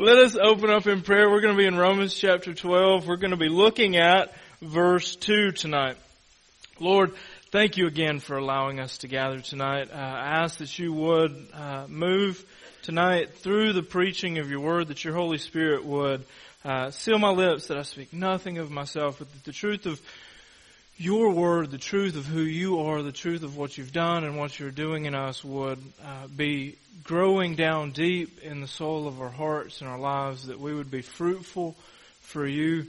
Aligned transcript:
Let 0.00 0.18
us 0.18 0.36
open 0.36 0.70
up 0.70 0.86
in 0.86 1.02
prayer. 1.02 1.28
We're 1.28 1.40
going 1.40 1.56
to 1.56 1.60
be 1.60 1.66
in 1.66 1.76
Romans 1.76 2.14
chapter 2.14 2.54
12. 2.54 3.08
We're 3.08 3.16
going 3.16 3.32
to 3.32 3.36
be 3.36 3.48
looking 3.48 3.96
at 3.96 4.32
verse 4.62 5.16
2 5.16 5.50
tonight. 5.50 5.96
Lord, 6.78 7.14
thank 7.50 7.76
you 7.76 7.88
again 7.88 8.20
for 8.20 8.36
allowing 8.36 8.78
us 8.78 8.98
to 8.98 9.08
gather 9.08 9.40
tonight. 9.40 9.90
Uh, 9.90 9.96
I 9.96 10.42
ask 10.44 10.58
that 10.58 10.78
you 10.78 10.92
would 10.92 11.48
uh, 11.52 11.86
move 11.88 12.44
tonight 12.82 13.38
through 13.38 13.72
the 13.72 13.82
preaching 13.82 14.38
of 14.38 14.48
your 14.48 14.60
word, 14.60 14.86
that 14.86 15.02
your 15.02 15.14
Holy 15.14 15.38
Spirit 15.38 15.84
would 15.84 16.24
uh, 16.64 16.92
seal 16.92 17.18
my 17.18 17.30
lips, 17.30 17.66
that 17.66 17.76
I 17.76 17.82
speak 17.82 18.12
nothing 18.12 18.58
of 18.58 18.70
myself, 18.70 19.18
but 19.18 19.32
that 19.32 19.42
the 19.42 19.52
truth 19.52 19.84
of 19.84 20.00
your 20.98 21.30
word, 21.30 21.70
the 21.70 21.78
truth 21.78 22.16
of 22.16 22.26
who 22.26 22.40
you 22.40 22.80
are, 22.80 23.02
the 23.02 23.12
truth 23.12 23.44
of 23.44 23.56
what 23.56 23.78
you've 23.78 23.92
done 23.92 24.24
and 24.24 24.36
what 24.36 24.58
you're 24.58 24.72
doing 24.72 25.04
in 25.04 25.14
us 25.14 25.44
would 25.44 25.78
uh, 26.04 26.26
be 26.26 26.74
growing 27.04 27.54
down 27.54 27.92
deep 27.92 28.42
in 28.42 28.60
the 28.60 28.66
soul 28.66 29.06
of 29.06 29.20
our 29.20 29.28
hearts 29.28 29.80
and 29.80 29.88
our 29.88 29.98
lives, 29.98 30.48
that 30.48 30.58
we 30.58 30.74
would 30.74 30.90
be 30.90 31.00
fruitful 31.00 31.76
for 32.20 32.44
you 32.44 32.84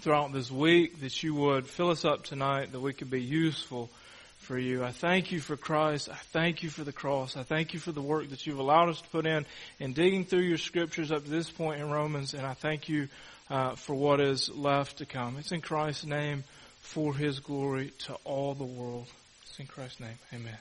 throughout 0.00 0.32
this 0.32 0.50
week, 0.50 1.02
that 1.02 1.22
you 1.22 1.34
would 1.34 1.66
fill 1.66 1.90
us 1.90 2.06
up 2.06 2.24
tonight, 2.24 2.72
that 2.72 2.80
we 2.80 2.94
could 2.94 3.10
be 3.10 3.20
useful 3.20 3.90
for 4.38 4.58
you. 4.58 4.82
I 4.82 4.90
thank 4.90 5.30
you 5.30 5.40
for 5.40 5.58
Christ. 5.58 6.08
I 6.08 6.14
thank 6.14 6.62
you 6.62 6.70
for 6.70 6.84
the 6.84 6.92
cross. 6.92 7.36
I 7.36 7.42
thank 7.42 7.74
you 7.74 7.80
for 7.80 7.92
the 7.92 8.00
work 8.00 8.30
that 8.30 8.46
you've 8.46 8.58
allowed 8.58 8.88
us 8.88 9.00
to 9.02 9.08
put 9.10 9.26
in 9.26 9.44
in 9.78 9.92
digging 9.92 10.24
through 10.24 10.40
your 10.40 10.56
scriptures 10.56 11.12
up 11.12 11.24
to 11.24 11.30
this 11.30 11.50
point 11.50 11.82
in 11.82 11.90
Romans, 11.90 12.32
and 12.32 12.46
I 12.46 12.54
thank 12.54 12.88
you 12.88 13.08
uh, 13.50 13.74
for 13.74 13.94
what 13.94 14.20
is 14.20 14.48
left 14.48 14.98
to 14.98 15.06
come. 15.06 15.36
It's 15.38 15.52
in 15.52 15.60
Christ's 15.60 16.06
name 16.06 16.44
for 16.90 17.14
his 17.14 17.38
glory 17.38 17.92
to 17.98 18.14
all 18.24 18.52
the 18.54 18.64
world. 18.64 19.06
It's 19.44 19.60
in 19.60 19.66
Christ's 19.66 20.00
name. 20.00 20.18
Amen. 20.34 20.56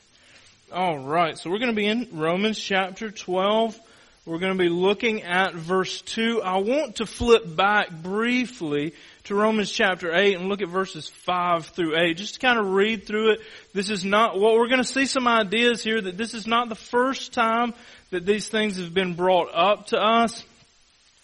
All 0.72 1.00
right. 1.00 1.36
So 1.36 1.50
we're 1.50 1.58
going 1.58 1.72
to 1.72 1.76
be 1.76 1.88
in 1.88 2.08
Romans 2.12 2.60
chapter 2.60 3.10
12. 3.10 3.80
We're 4.28 4.38
going 4.38 4.56
to 4.56 4.64
be 4.64 4.70
looking 4.70 5.24
at 5.24 5.56
verse 5.56 6.02
2. 6.02 6.44
I 6.44 6.58
want 6.58 6.98
to 6.98 7.08
flip 7.08 7.56
back 7.56 7.90
briefly 7.90 8.94
to 9.24 9.34
Romans 9.34 9.72
chapter 9.72 10.14
8 10.14 10.36
and 10.36 10.50
look 10.50 10.62
at 10.62 10.70
verses 10.70 11.08
5 11.08 11.66
through 11.66 12.00
8. 12.00 12.16
Just 12.16 12.36
to 12.36 12.40
kind 12.40 12.60
of 12.60 12.74
read 12.74 13.08
through 13.08 13.32
it. 13.32 13.40
This 13.74 13.90
is 13.90 14.06
not, 14.06 14.36
what 14.36 14.52
well, 14.52 14.60
we're 14.60 14.68
going 14.68 14.84
to 14.84 14.88
see 14.88 15.08
some 15.08 15.28
ideas 15.28 15.84
here 15.84 16.00
that 16.00 16.16
this 16.16 16.36
is 16.36 16.46
not 16.46 16.70
the 16.70 16.76
first 16.76 17.34
time 17.34 17.74
that 18.12 18.28
these 18.28 18.48
things 18.48 18.78
have 18.78 18.94
been 18.94 19.16
brought 19.16 19.50
up 19.52 19.88
to 19.88 19.98
us. 19.98 20.44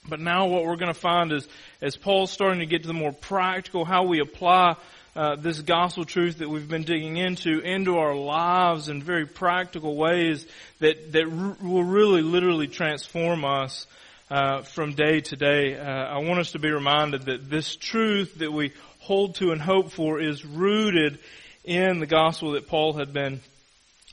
But 0.07 0.19
now 0.19 0.47
what 0.47 0.65
we're 0.65 0.75
going 0.75 0.93
to 0.93 0.99
find 0.99 1.31
is, 1.31 1.47
as 1.81 1.95
Paul's 1.95 2.31
starting 2.31 2.59
to 2.59 2.65
get 2.65 2.81
to 2.83 2.87
the 2.87 2.93
more 2.93 3.13
practical, 3.13 3.85
how 3.85 4.03
we 4.03 4.19
apply 4.19 4.77
uh, 5.15 5.35
this 5.35 5.61
gospel 5.61 6.03
truth 6.03 6.39
that 6.39 6.49
we've 6.49 6.67
been 6.67 6.83
digging 6.83 7.17
into 7.17 7.59
into 7.59 7.97
our 7.97 8.13
lives 8.13 8.89
in 8.89 9.01
very 9.01 9.25
practical 9.25 9.95
ways 9.95 10.45
that 10.79 11.13
that 11.13 11.23
r- 11.25 11.57
will 11.65 11.83
really 11.83 12.21
literally 12.21 12.67
transform 12.67 13.45
us 13.45 13.87
uh, 14.29 14.61
from 14.63 14.93
day 14.93 15.21
to 15.21 15.35
day. 15.35 15.77
Uh, 15.77 15.83
I 15.83 16.17
want 16.17 16.39
us 16.39 16.51
to 16.51 16.59
be 16.59 16.69
reminded 16.69 17.23
that 17.23 17.49
this 17.49 17.75
truth 17.75 18.35
that 18.39 18.51
we 18.51 18.73
hold 18.99 19.35
to 19.35 19.51
and 19.51 19.61
hope 19.61 19.91
for 19.91 20.19
is 20.19 20.43
rooted 20.43 21.19
in 21.63 21.99
the 21.99 22.07
gospel 22.07 22.51
that 22.51 22.67
Paul 22.67 22.93
had 22.93 23.13
been 23.13 23.39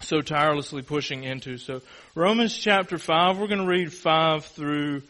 so 0.02 0.20
tirelessly 0.20 0.82
pushing 0.82 1.24
into. 1.24 1.58
So 1.58 1.80
Romans 2.14 2.56
chapter 2.56 2.98
5, 2.98 3.38
we're 3.38 3.46
going 3.46 3.60
to 3.60 3.66
read 3.66 3.92
5 3.92 4.44
through 4.44 5.02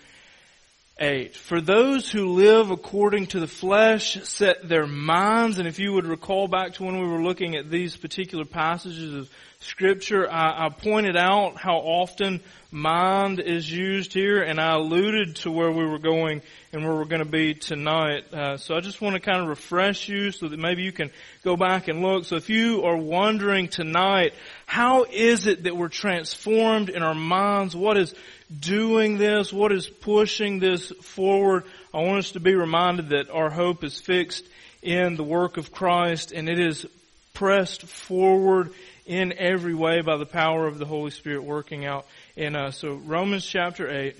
8. 1.02 1.34
For 1.34 1.60
those 1.60 2.08
who 2.08 2.28
live 2.28 2.70
according 2.70 3.26
to 3.28 3.40
the 3.40 3.48
flesh 3.48 4.22
set 4.22 4.68
their 4.68 4.86
minds, 4.86 5.58
and 5.58 5.66
if 5.66 5.80
you 5.80 5.92
would 5.94 6.06
recall 6.06 6.46
back 6.46 6.74
to 6.74 6.84
when 6.84 7.00
we 7.00 7.08
were 7.08 7.22
looking 7.22 7.56
at 7.56 7.68
these 7.68 7.96
particular 7.96 8.44
passages 8.44 9.12
of 9.12 9.30
scripture, 9.62 10.30
I, 10.30 10.66
I, 10.66 10.68
pointed 10.68 11.16
out 11.16 11.56
how 11.56 11.76
often 11.76 12.40
mind 12.70 13.40
is 13.40 13.70
used 13.70 14.12
here, 14.12 14.42
and 14.42 14.60
I 14.60 14.74
alluded 14.74 15.36
to 15.36 15.50
where 15.50 15.70
we 15.70 15.86
were 15.86 15.98
going 15.98 16.42
and 16.72 16.84
where 16.84 16.94
we're 16.94 17.04
going 17.04 17.24
to 17.24 17.30
be 17.30 17.54
tonight. 17.54 18.32
Uh, 18.32 18.56
so 18.56 18.74
I 18.74 18.80
just 18.80 19.00
want 19.00 19.14
to 19.14 19.20
kind 19.20 19.42
of 19.42 19.48
refresh 19.48 20.08
you 20.08 20.30
so 20.32 20.48
that 20.48 20.58
maybe 20.58 20.82
you 20.82 20.92
can 20.92 21.10
go 21.44 21.56
back 21.56 21.88
and 21.88 22.02
look. 22.02 22.24
So 22.24 22.36
if 22.36 22.50
you 22.50 22.84
are 22.84 22.96
wondering 22.96 23.68
tonight, 23.68 24.34
how 24.66 25.04
is 25.04 25.46
it 25.46 25.64
that 25.64 25.76
we're 25.76 25.88
transformed 25.88 26.88
in 26.88 27.02
our 27.02 27.14
minds? 27.14 27.76
What 27.76 27.96
is 27.96 28.14
doing 28.58 29.18
this? 29.18 29.52
What 29.52 29.72
is 29.72 29.88
pushing 29.88 30.58
this 30.58 30.90
forward? 31.02 31.64
I 31.94 31.98
want 31.98 32.18
us 32.18 32.32
to 32.32 32.40
be 32.40 32.54
reminded 32.54 33.10
that 33.10 33.30
our 33.30 33.50
hope 33.50 33.84
is 33.84 34.00
fixed 34.00 34.44
in 34.82 35.16
the 35.16 35.24
work 35.24 35.56
of 35.56 35.72
Christ 35.72 36.32
and 36.32 36.48
it 36.48 36.58
is 36.58 36.86
pressed 37.34 37.82
forward 37.82 38.72
in 39.06 39.32
every 39.36 39.74
way 39.74 40.00
by 40.00 40.16
the 40.16 40.26
power 40.26 40.66
of 40.66 40.78
the 40.78 40.86
Holy 40.86 41.10
Spirit 41.10 41.44
working 41.44 41.84
out 41.84 42.06
in 42.36 42.56
us. 42.56 42.78
So 42.78 42.94
Romans 42.94 43.44
chapter 43.44 43.90
8, 43.90 44.16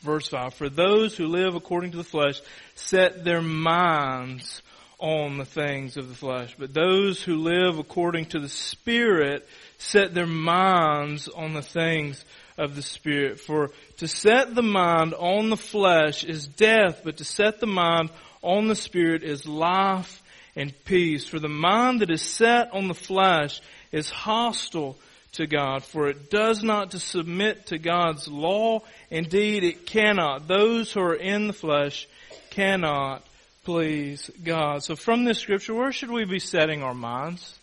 verse 0.00 0.28
5. 0.28 0.54
For 0.54 0.68
those 0.68 1.16
who 1.16 1.26
live 1.26 1.54
according 1.54 1.92
to 1.92 1.96
the 1.96 2.04
flesh 2.04 2.40
set 2.74 3.24
their 3.24 3.42
minds 3.42 4.62
on 4.98 5.38
the 5.38 5.44
things 5.44 5.96
of 5.96 6.08
the 6.08 6.14
flesh. 6.14 6.54
But 6.58 6.72
those 6.72 7.22
who 7.22 7.36
live 7.36 7.78
according 7.78 8.26
to 8.26 8.38
the 8.38 8.48
Spirit 8.48 9.46
set 9.78 10.14
their 10.14 10.26
minds 10.26 11.28
on 11.28 11.52
the 11.52 11.62
things 11.62 12.24
of 12.56 12.76
the 12.76 12.82
Spirit. 12.82 13.40
For 13.40 13.70
to 13.98 14.08
set 14.08 14.54
the 14.54 14.62
mind 14.62 15.14
on 15.14 15.50
the 15.50 15.56
flesh 15.56 16.24
is 16.24 16.46
death, 16.46 17.02
but 17.04 17.18
to 17.18 17.24
set 17.24 17.60
the 17.60 17.66
mind 17.66 18.10
on 18.42 18.68
the 18.68 18.76
Spirit 18.76 19.22
is 19.22 19.46
life 19.46 20.22
and 20.56 20.72
peace. 20.84 21.26
For 21.26 21.38
the 21.38 21.48
mind 21.48 22.00
that 22.00 22.10
is 22.10 22.22
set 22.22 22.72
on 22.72 22.88
the 22.88 22.94
flesh 22.94 23.60
is 23.94 24.10
hostile 24.10 24.96
to 25.32 25.46
God, 25.46 25.84
for 25.84 26.08
it 26.08 26.30
does 26.30 26.62
not 26.62 26.92
to 26.92 26.98
submit 26.98 27.66
to 27.66 27.78
God's 27.78 28.28
law. 28.28 28.82
Indeed, 29.10 29.64
it 29.64 29.86
cannot. 29.86 30.48
Those 30.48 30.92
who 30.92 31.00
are 31.00 31.14
in 31.14 31.46
the 31.46 31.52
flesh 31.52 32.06
cannot 32.50 33.24
please 33.64 34.30
God. 34.42 34.82
So 34.82 34.96
from 34.96 35.24
this 35.24 35.38
scripture, 35.38 35.74
where 35.74 35.92
should 35.92 36.10
we 36.10 36.24
be 36.24 36.38
setting 36.38 36.82
our 36.82 36.94
minds? 36.94 37.58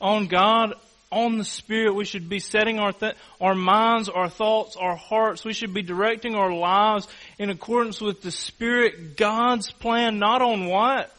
On 0.00 0.26
God 0.26 0.74
on 1.12 1.36
the 1.36 1.44
Spirit. 1.44 1.94
We 1.94 2.06
should 2.06 2.28
be 2.28 2.38
setting 2.40 2.78
our, 2.78 2.92
th- 2.92 3.14
our 3.40 3.54
minds, 3.54 4.08
our 4.08 4.30
thoughts, 4.30 4.76
our 4.76 4.96
hearts. 4.96 5.44
We 5.44 5.52
should 5.52 5.74
be 5.74 5.82
directing 5.82 6.34
our 6.34 6.52
lives 6.52 7.06
in 7.38 7.50
accordance 7.50 8.00
with 8.00 8.22
the 8.22 8.30
Spirit, 8.30 9.16
God's 9.16 9.70
plan, 9.70 10.18
not 10.18 10.40
on 10.40 10.66
what? 10.66 11.14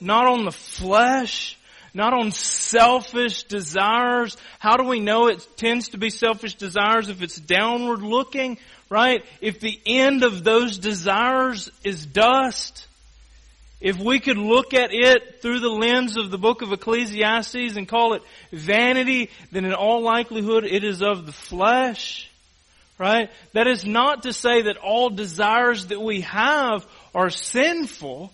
Not 0.00 0.26
on 0.28 0.44
the 0.44 0.52
flesh, 0.52 1.58
not 1.94 2.12
on 2.12 2.32
selfish 2.32 3.44
desires. 3.44 4.36
How 4.58 4.76
do 4.76 4.84
we 4.84 5.00
know 5.00 5.28
it 5.28 5.46
tends 5.56 5.90
to 5.90 5.98
be 5.98 6.10
selfish 6.10 6.54
desires 6.54 7.08
if 7.08 7.22
it's 7.22 7.38
downward 7.38 8.02
looking, 8.02 8.58
right? 8.88 9.24
If 9.40 9.60
the 9.60 9.80
end 9.86 10.24
of 10.24 10.44
those 10.44 10.78
desires 10.78 11.70
is 11.84 12.06
dust, 12.06 12.86
if 13.80 13.98
we 13.98 14.20
could 14.20 14.36
look 14.36 14.74
at 14.74 14.90
it 14.92 15.40
through 15.40 15.60
the 15.60 15.70
lens 15.70 16.18
of 16.18 16.30
the 16.30 16.36
book 16.36 16.60
of 16.60 16.70
Ecclesiastes 16.70 17.76
and 17.76 17.88
call 17.88 18.12
it 18.12 18.22
vanity, 18.52 19.30
then 19.52 19.64
in 19.64 19.72
all 19.72 20.02
likelihood 20.02 20.64
it 20.64 20.84
is 20.84 21.02
of 21.02 21.24
the 21.24 21.32
flesh. 21.32 22.28
Right? 22.98 23.30
That 23.54 23.66
is 23.66 23.86
not 23.86 24.24
to 24.24 24.34
say 24.34 24.62
that 24.62 24.76
all 24.76 25.08
desires 25.08 25.86
that 25.86 26.02
we 26.02 26.20
have 26.20 26.86
are 27.14 27.30
sinful. 27.30 28.30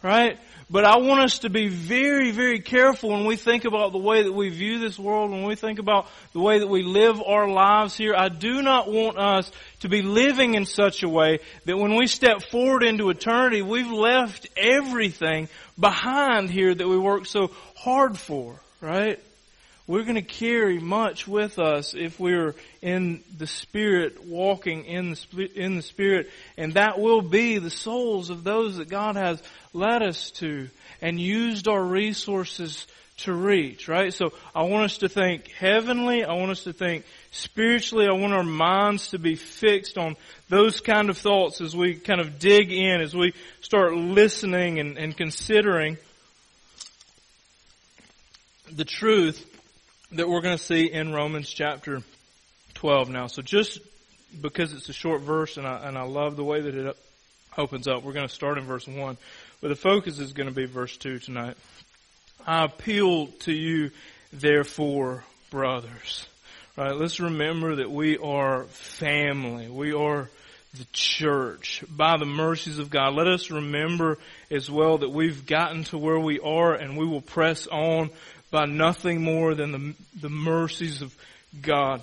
Right? 0.00 0.38
But 0.70 0.84
I 0.84 0.96
want 0.96 1.20
us 1.20 1.40
to 1.40 1.50
be 1.50 1.68
very, 1.68 2.30
very 2.30 2.60
careful 2.60 3.10
when 3.10 3.26
we 3.26 3.36
think 3.36 3.64
about 3.64 3.92
the 3.92 3.98
way 3.98 4.22
that 4.22 4.32
we 4.32 4.48
view 4.48 4.78
this 4.78 4.98
world, 4.98 5.30
when 5.30 5.44
we 5.44 5.56
think 5.56 5.78
about 5.78 6.08
the 6.32 6.40
way 6.40 6.58
that 6.58 6.68
we 6.68 6.82
live 6.82 7.22
our 7.22 7.48
lives 7.48 7.96
here. 7.96 8.14
I 8.16 8.28
do 8.28 8.62
not 8.62 8.90
want 8.90 9.18
us 9.18 9.50
to 9.80 9.88
be 9.88 10.00
living 10.02 10.54
in 10.54 10.64
such 10.64 11.02
a 11.02 11.08
way 11.08 11.40
that 11.66 11.76
when 11.76 11.96
we 11.96 12.06
step 12.06 12.42
forward 12.42 12.82
into 12.82 13.10
eternity, 13.10 13.60
we've 13.60 13.90
left 13.90 14.48
everything 14.56 15.48
behind 15.78 16.50
here 16.50 16.74
that 16.74 16.88
we 16.88 16.98
worked 16.98 17.26
so 17.26 17.50
hard 17.76 18.18
for, 18.18 18.58
right? 18.80 19.20
We're 19.86 20.04
going 20.04 20.14
to 20.14 20.22
carry 20.22 20.78
much 20.78 21.28
with 21.28 21.58
us 21.58 21.92
if 21.92 22.18
we're 22.18 22.54
in 22.80 23.22
the 23.36 23.46
Spirit, 23.46 24.24
walking 24.24 24.86
in 24.86 25.10
the, 25.10 25.50
in 25.54 25.76
the 25.76 25.82
Spirit, 25.82 26.30
and 26.56 26.72
that 26.74 26.98
will 26.98 27.20
be 27.20 27.58
the 27.58 27.70
souls 27.70 28.30
of 28.30 28.44
those 28.44 28.78
that 28.78 28.88
God 28.88 29.16
has 29.16 29.42
led 29.74 30.02
us 30.02 30.30
to 30.32 30.70
and 31.02 31.20
used 31.20 31.68
our 31.68 31.82
resources 31.82 32.86
to 33.16 33.32
reach, 33.34 33.86
right? 33.86 34.12
So 34.12 34.32
I 34.54 34.62
want 34.62 34.86
us 34.86 34.98
to 34.98 35.08
think 35.10 35.48
heavenly. 35.48 36.24
I 36.24 36.32
want 36.32 36.50
us 36.50 36.64
to 36.64 36.72
think 36.72 37.04
spiritually. 37.30 38.06
I 38.08 38.12
want 38.12 38.32
our 38.32 38.42
minds 38.42 39.08
to 39.08 39.18
be 39.18 39.34
fixed 39.34 39.98
on 39.98 40.16
those 40.48 40.80
kind 40.80 41.10
of 41.10 41.18
thoughts 41.18 41.60
as 41.60 41.76
we 41.76 41.94
kind 41.94 42.20
of 42.22 42.38
dig 42.38 42.72
in, 42.72 43.02
as 43.02 43.14
we 43.14 43.34
start 43.60 43.94
listening 43.94 44.80
and, 44.80 44.96
and 44.96 45.14
considering 45.14 45.98
the 48.72 48.84
truth 48.84 49.50
that 50.14 50.28
we're 50.28 50.40
going 50.40 50.56
to 50.56 50.62
see 50.62 50.84
in 50.84 51.12
Romans 51.12 51.48
chapter 51.48 52.00
12 52.74 53.10
now. 53.10 53.26
So 53.26 53.42
just 53.42 53.80
because 54.40 54.72
it's 54.72 54.88
a 54.88 54.92
short 54.92 55.22
verse 55.22 55.56
and 55.56 55.66
I, 55.66 55.88
and 55.88 55.98
I 55.98 56.02
love 56.02 56.36
the 56.36 56.44
way 56.44 56.60
that 56.60 56.74
it 56.74 56.96
opens 57.58 57.88
up, 57.88 58.04
we're 58.04 58.12
going 58.12 58.28
to 58.28 58.34
start 58.34 58.58
in 58.58 58.64
verse 58.64 58.86
1. 58.86 59.16
But 59.60 59.68
the 59.68 59.74
focus 59.74 60.18
is 60.20 60.32
going 60.32 60.48
to 60.48 60.54
be 60.54 60.66
verse 60.66 60.96
2 60.96 61.18
tonight. 61.18 61.56
I 62.46 62.64
appeal 62.64 63.28
to 63.40 63.52
you, 63.52 63.90
therefore, 64.32 65.24
brothers. 65.50 66.26
Right? 66.76 66.94
Let's 66.94 67.18
remember 67.18 67.76
that 67.76 67.90
we 67.90 68.16
are 68.18 68.64
family. 68.64 69.68
We 69.68 69.94
are 69.94 70.28
the 70.78 70.86
church 70.92 71.84
by 71.88 72.16
the 72.16 72.24
mercies 72.24 72.78
of 72.78 72.90
God. 72.90 73.14
Let 73.14 73.28
us 73.28 73.50
remember 73.50 74.18
as 74.50 74.70
well 74.70 74.98
that 74.98 75.10
we've 75.10 75.46
gotten 75.46 75.84
to 75.84 75.98
where 75.98 76.18
we 76.18 76.40
are 76.40 76.74
and 76.74 76.96
we 76.96 77.06
will 77.06 77.20
press 77.20 77.66
on 77.68 78.10
by 78.54 78.66
nothing 78.66 79.20
more 79.20 79.52
than 79.56 79.72
the, 79.72 79.94
the 80.20 80.28
mercies 80.28 81.02
of 81.02 81.12
God 81.60 82.00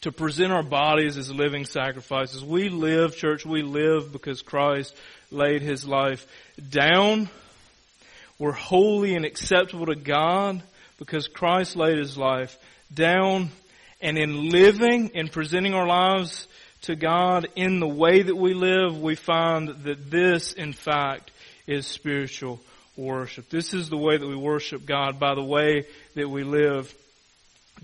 to 0.00 0.10
present 0.10 0.50
our 0.50 0.62
bodies 0.62 1.18
as 1.18 1.30
living 1.30 1.66
sacrifices. 1.66 2.42
We 2.42 2.70
live, 2.70 3.18
church, 3.18 3.44
we 3.44 3.60
live 3.60 4.10
because 4.10 4.40
Christ 4.40 4.96
laid 5.30 5.60
his 5.60 5.86
life 5.86 6.26
down. 6.70 7.28
We're 8.38 8.52
holy 8.52 9.14
and 9.14 9.26
acceptable 9.26 9.84
to 9.84 9.94
God 9.94 10.62
because 10.98 11.28
Christ 11.28 11.76
laid 11.76 11.98
his 11.98 12.16
life 12.16 12.58
down. 12.94 13.50
And 14.00 14.16
in 14.16 14.48
living 14.48 15.10
and 15.14 15.30
presenting 15.30 15.74
our 15.74 15.86
lives 15.86 16.48
to 16.82 16.96
God 16.96 17.46
in 17.56 17.78
the 17.78 17.86
way 17.86 18.22
that 18.22 18.36
we 18.36 18.54
live, 18.54 18.98
we 18.98 19.16
find 19.16 19.68
that 19.84 20.10
this, 20.10 20.54
in 20.54 20.72
fact, 20.72 21.30
is 21.66 21.86
spiritual 21.86 22.58
worship. 22.98 23.48
This 23.48 23.72
is 23.72 23.88
the 23.88 23.96
way 23.96 24.16
that 24.16 24.26
we 24.26 24.36
worship 24.36 24.84
God 24.84 25.18
by 25.18 25.34
the 25.34 25.42
way 25.42 25.86
that 26.14 26.28
we 26.28 26.44
live 26.44 26.92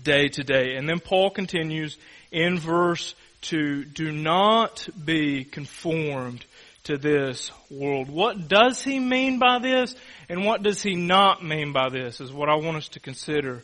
day 0.03 0.27
to 0.27 0.43
day. 0.43 0.75
And 0.75 0.87
then 0.87 0.99
Paul 0.99 1.29
continues 1.29 1.97
in 2.31 2.59
verse 2.59 3.15
2, 3.41 3.85
do 3.85 4.11
not 4.11 4.87
be 5.03 5.43
conformed 5.43 6.45
to 6.83 6.97
this 6.97 7.51
world. 7.71 8.09
What 8.09 8.47
does 8.47 8.83
he 8.83 8.99
mean 8.99 9.39
by 9.39 9.59
this 9.59 9.95
and 10.29 10.45
what 10.45 10.61
does 10.61 10.83
he 10.83 10.95
not 10.95 11.43
mean 11.43 11.71
by 11.71 11.89
this 11.89 12.21
is 12.21 12.31
what 12.31 12.49
I 12.49 12.55
want 12.55 12.77
us 12.77 12.89
to 12.89 12.99
consider 12.99 13.63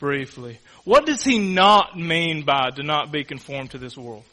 briefly. 0.00 0.58
What 0.84 1.06
does 1.06 1.22
he 1.22 1.38
not 1.38 1.96
mean 1.96 2.42
by 2.42 2.70
do 2.74 2.82
not 2.82 3.12
be 3.12 3.22
conformed 3.22 3.72
to 3.72 3.78
this 3.78 3.96
world? 3.96 4.24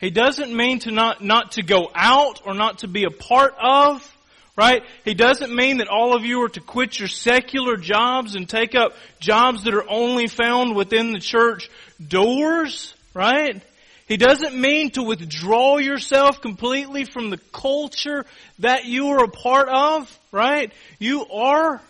He 0.00 0.10
doesn't 0.10 0.54
mean 0.54 0.78
to 0.80 0.90
not, 0.90 1.22
not 1.22 1.52
to 1.52 1.62
go 1.62 1.90
out 1.94 2.40
or 2.46 2.54
not 2.54 2.78
to 2.78 2.88
be 2.88 3.04
a 3.04 3.10
part 3.10 3.54
of, 3.60 4.16
right? 4.56 4.82
He 5.04 5.14
doesn't 5.14 5.54
mean 5.54 5.78
that 5.78 5.88
all 5.88 6.16
of 6.16 6.24
you 6.24 6.42
are 6.42 6.48
to 6.48 6.60
quit 6.60 6.98
your 6.98 7.08
secular 7.08 7.76
jobs 7.76 8.34
and 8.34 8.48
take 8.48 8.74
up 8.74 8.94
jobs 9.18 9.64
that 9.64 9.74
are 9.74 9.88
only 9.88 10.26
found 10.26 10.74
within 10.74 11.12
the 11.12 11.20
church 11.20 11.70
doors, 12.06 12.94
right? 13.12 13.62
He 14.08 14.16
doesn't 14.16 14.58
mean 14.58 14.90
to 14.92 15.02
withdraw 15.02 15.76
yourself 15.76 16.40
completely 16.40 17.04
from 17.04 17.30
the 17.30 17.38
culture 17.52 18.24
that 18.58 18.86
you 18.86 19.08
are 19.10 19.24
a 19.24 19.28
part 19.28 19.68
of, 19.68 20.18
right? 20.32 20.72
You 20.98 21.26
are 21.26 21.80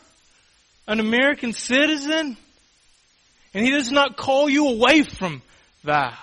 an 0.87 1.01
American 1.01 1.53
citizen, 1.53 2.37
and 3.55 3.65
He 3.65 3.71
does 3.71 3.91
not 3.91 4.17
call 4.17 4.49
you 4.49 4.69
away 4.69 5.03
from 5.03 5.43
that. 5.85 6.19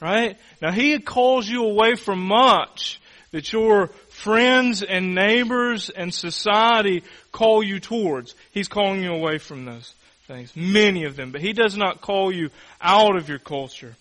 Right? 0.00 0.38
Now 0.62 0.70
he 0.72 0.98
calls 1.00 1.48
you 1.48 1.64
away 1.64 1.96
from 1.96 2.20
much 2.20 3.00
that 3.32 3.52
your 3.52 3.88
friends 4.10 4.82
and 4.82 5.14
neighbors 5.14 5.90
and 5.90 6.14
society 6.14 7.02
call 7.32 7.62
you 7.62 7.80
towards. 7.80 8.34
He's 8.52 8.68
calling 8.68 9.02
you 9.02 9.12
away 9.12 9.38
from 9.38 9.64
those 9.64 9.94
things. 10.26 10.54
Many 10.56 11.04
of 11.04 11.16
them. 11.16 11.32
But 11.32 11.40
he 11.40 11.52
does 11.52 11.76
not 11.76 12.00
call 12.00 12.32
you 12.32 12.50
out 12.80 13.16
of 13.16 13.28
your 13.28 13.38
culture. 13.38 13.94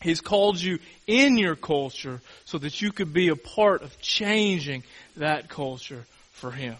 He's 0.00 0.20
called 0.20 0.60
you 0.60 0.78
in 1.06 1.38
your 1.38 1.56
culture 1.56 2.20
so 2.44 2.58
that 2.58 2.80
you 2.80 2.92
could 2.92 3.12
be 3.12 3.28
a 3.28 3.36
part 3.36 3.82
of 3.82 4.00
changing 4.00 4.84
that 5.16 5.48
culture 5.48 6.04
for 6.32 6.50
him. 6.50 6.76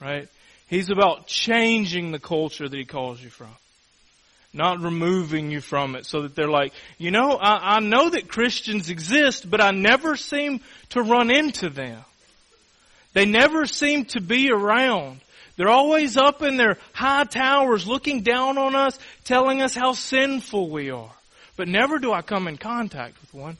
Right? 0.00 0.28
He's 0.68 0.90
about 0.90 1.28
changing 1.28 2.10
the 2.10 2.18
culture 2.18 2.68
that 2.68 2.76
he 2.76 2.84
calls 2.84 3.22
you 3.22 3.30
from 3.30 3.48
not 4.56 4.80
removing 4.80 5.50
you 5.50 5.60
from 5.60 5.94
it 5.94 6.06
so 6.06 6.22
that 6.22 6.34
they're 6.34 6.48
like, 6.48 6.72
you 6.98 7.10
know, 7.10 7.32
I, 7.32 7.76
I 7.76 7.80
know 7.80 8.10
that 8.10 8.28
Christians 8.28 8.90
exist, 8.90 9.48
but 9.48 9.60
I 9.60 9.70
never 9.70 10.16
seem 10.16 10.60
to 10.90 11.02
run 11.02 11.30
into 11.30 11.68
them. 11.68 12.02
They 13.12 13.24
never 13.24 13.66
seem 13.66 14.06
to 14.06 14.20
be 14.20 14.50
around. 14.50 15.20
They're 15.56 15.70
always 15.70 16.16
up 16.16 16.42
in 16.42 16.56
their 16.56 16.76
high 16.92 17.24
towers 17.24 17.86
looking 17.86 18.22
down 18.22 18.58
on 18.58 18.74
us, 18.74 18.98
telling 19.24 19.62
us 19.62 19.74
how 19.74 19.92
sinful 19.92 20.70
we 20.70 20.90
are. 20.90 21.10
But 21.56 21.68
never 21.68 21.98
do 21.98 22.12
I 22.12 22.22
come 22.22 22.48
in 22.48 22.58
contact 22.58 23.20
with 23.20 23.32
one. 23.32 23.56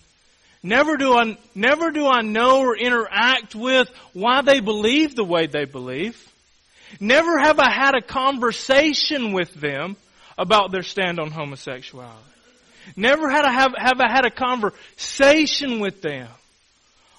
Never 0.62 0.96
do 0.96 1.14
I, 1.16 1.38
never 1.54 1.90
do 1.90 2.06
I 2.06 2.22
know 2.22 2.60
or 2.60 2.76
interact 2.76 3.54
with 3.54 3.88
why 4.12 4.42
they 4.42 4.60
believe 4.60 5.14
the 5.14 5.24
way 5.24 5.46
they 5.46 5.64
believe. 5.64 6.20
Never 7.00 7.38
have 7.38 7.58
I 7.58 7.70
had 7.70 7.94
a 7.94 8.02
conversation 8.02 9.32
with 9.32 9.54
them 9.54 9.96
about 10.38 10.70
their 10.70 10.82
stand 10.82 11.18
on 11.18 11.30
homosexuality. 11.30 12.22
Never 12.94 13.28
had 13.30 13.44
I 13.44 13.52
have, 13.52 13.74
have 13.76 14.00
I 14.00 14.10
had 14.10 14.26
a 14.26 14.30
conversation 14.30 15.80
with 15.80 16.02
them 16.02 16.28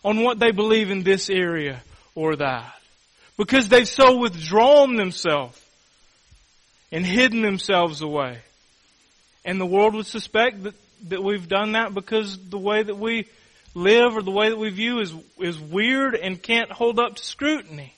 on 0.04 0.24
what 0.24 0.40
they 0.40 0.52
believe 0.52 0.90
in 0.92 1.04
this 1.04 1.30
area 1.30 1.82
or 2.16 2.38
that. 2.38 2.74
Because 3.38 3.68
they've 3.68 3.88
so 3.88 4.18
withdrawn 4.18 4.96
themselves 4.96 5.62
and 6.92 7.06
hidden 7.06 7.42
themselves 7.42 8.02
away. 8.02 8.40
And 9.44 9.60
the 9.60 9.66
world 9.66 9.94
would 9.96 10.06
suspect 10.06 10.64
that, 10.64 10.76
that 11.10 11.24
we've 11.24 11.48
done 11.48 11.74
that 11.74 11.94
because 11.94 12.38
the 12.50 12.58
way 12.58 12.82
that 12.82 12.98
we 12.98 13.28
live 13.76 14.16
or 14.16 14.22
the 14.22 14.32
way 14.32 14.50
that 14.50 14.58
we 14.58 14.70
view 14.70 15.00
is, 15.00 15.14
is 15.40 15.60
weird 15.60 16.16
and 16.16 16.42
can't 16.42 16.72
hold 16.72 17.00
up 17.00 17.16
to 17.16 17.24
scrutiny. 17.24 17.94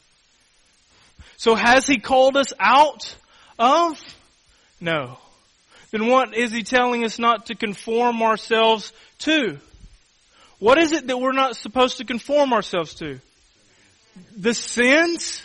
So 1.37 1.55
has 1.55 1.87
he 1.87 1.99
called 1.99 2.35
us 2.35 2.51
out 2.59 3.15
of 3.57 3.97
no. 4.79 5.17
Then 5.91 6.07
what 6.07 6.35
is 6.35 6.51
he 6.51 6.63
telling 6.63 7.03
us 7.03 7.17
not 7.19 7.47
to 7.47 7.55
conform 7.55 8.21
ourselves 8.21 8.93
to? 9.19 9.57
What 10.59 10.77
is 10.77 10.91
it 10.91 11.07
that 11.07 11.17
we're 11.17 11.31
not 11.31 11.55
supposed 11.55 11.97
to 11.97 12.05
conform 12.05 12.53
ourselves 12.53 12.95
to? 12.95 13.19
The 14.37 14.53
sins? 14.53 15.41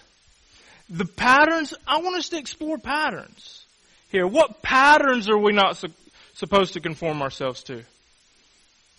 The 0.90 1.06
patterns? 1.06 1.72
I 1.86 1.98
want 1.98 2.16
us 2.16 2.28
to 2.30 2.38
explore 2.38 2.78
patterns 2.78 3.64
here. 4.10 4.26
What 4.26 4.60
patterns 4.60 5.28
are 5.28 5.38
we 5.38 5.52
not 5.52 5.76
su- 5.76 5.88
supposed 6.34 6.74
to 6.74 6.80
conform 6.80 7.22
ourselves 7.22 7.62
to? 7.64 7.82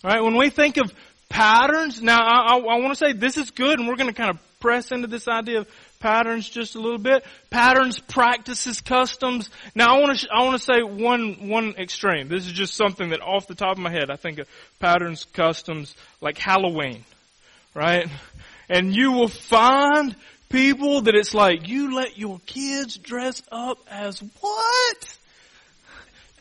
Alright, 0.04 0.22
when 0.22 0.36
we 0.36 0.50
think 0.50 0.78
of 0.78 0.92
patterns, 1.28 2.02
now 2.02 2.20
I, 2.20 2.54
I, 2.54 2.58
I 2.58 2.80
want 2.80 2.90
to 2.90 2.96
say 2.96 3.12
this 3.12 3.36
is 3.36 3.50
good 3.50 3.78
and 3.78 3.88
we're 3.88 3.96
going 3.96 4.12
to 4.12 4.16
kind 4.16 4.30
of 4.30 4.38
press 4.60 4.90
into 4.90 5.06
this 5.06 5.28
idea 5.28 5.60
of 5.60 5.68
patterns 6.00 6.48
just 6.48 6.74
a 6.74 6.80
little 6.80 6.98
bit. 6.98 7.24
Patterns, 7.50 7.98
practices, 7.98 8.80
customs. 8.80 9.50
Now 9.74 9.96
I 9.96 10.00
want 10.00 10.18
to, 10.18 10.28
I 10.32 10.44
want 10.44 10.60
to 10.60 10.64
say 10.64 10.82
one, 10.82 11.48
one 11.48 11.74
extreme. 11.78 12.28
This 12.28 12.46
is 12.46 12.52
just 12.52 12.74
something 12.74 13.10
that 13.10 13.20
off 13.20 13.46
the 13.46 13.54
top 13.54 13.72
of 13.72 13.78
my 13.78 13.90
head, 13.90 14.10
I 14.10 14.16
think 14.16 14.38
of 14.38 14.48
patterns, 14.78 15.24
customs, 15.32 15.94
like 16.20 16.38
Halloween. 16.38 17.04
Right? 17.74 18.08
And 18.68 18.94
you 18.94 19.12
will 19.12 19.28
find 19.28 20.16
people 20.48 21.02
that 21.02 21.14
it's 21.14 21.34
like, 21.34 21.68
you 21.68 21.94
let 21.94 22.18
your 22.18 22.40
kids 22.46 22.96
dress 22.96 23.42
up 23.50 23.78
as 23.90 24.20
what? 24.40 25.18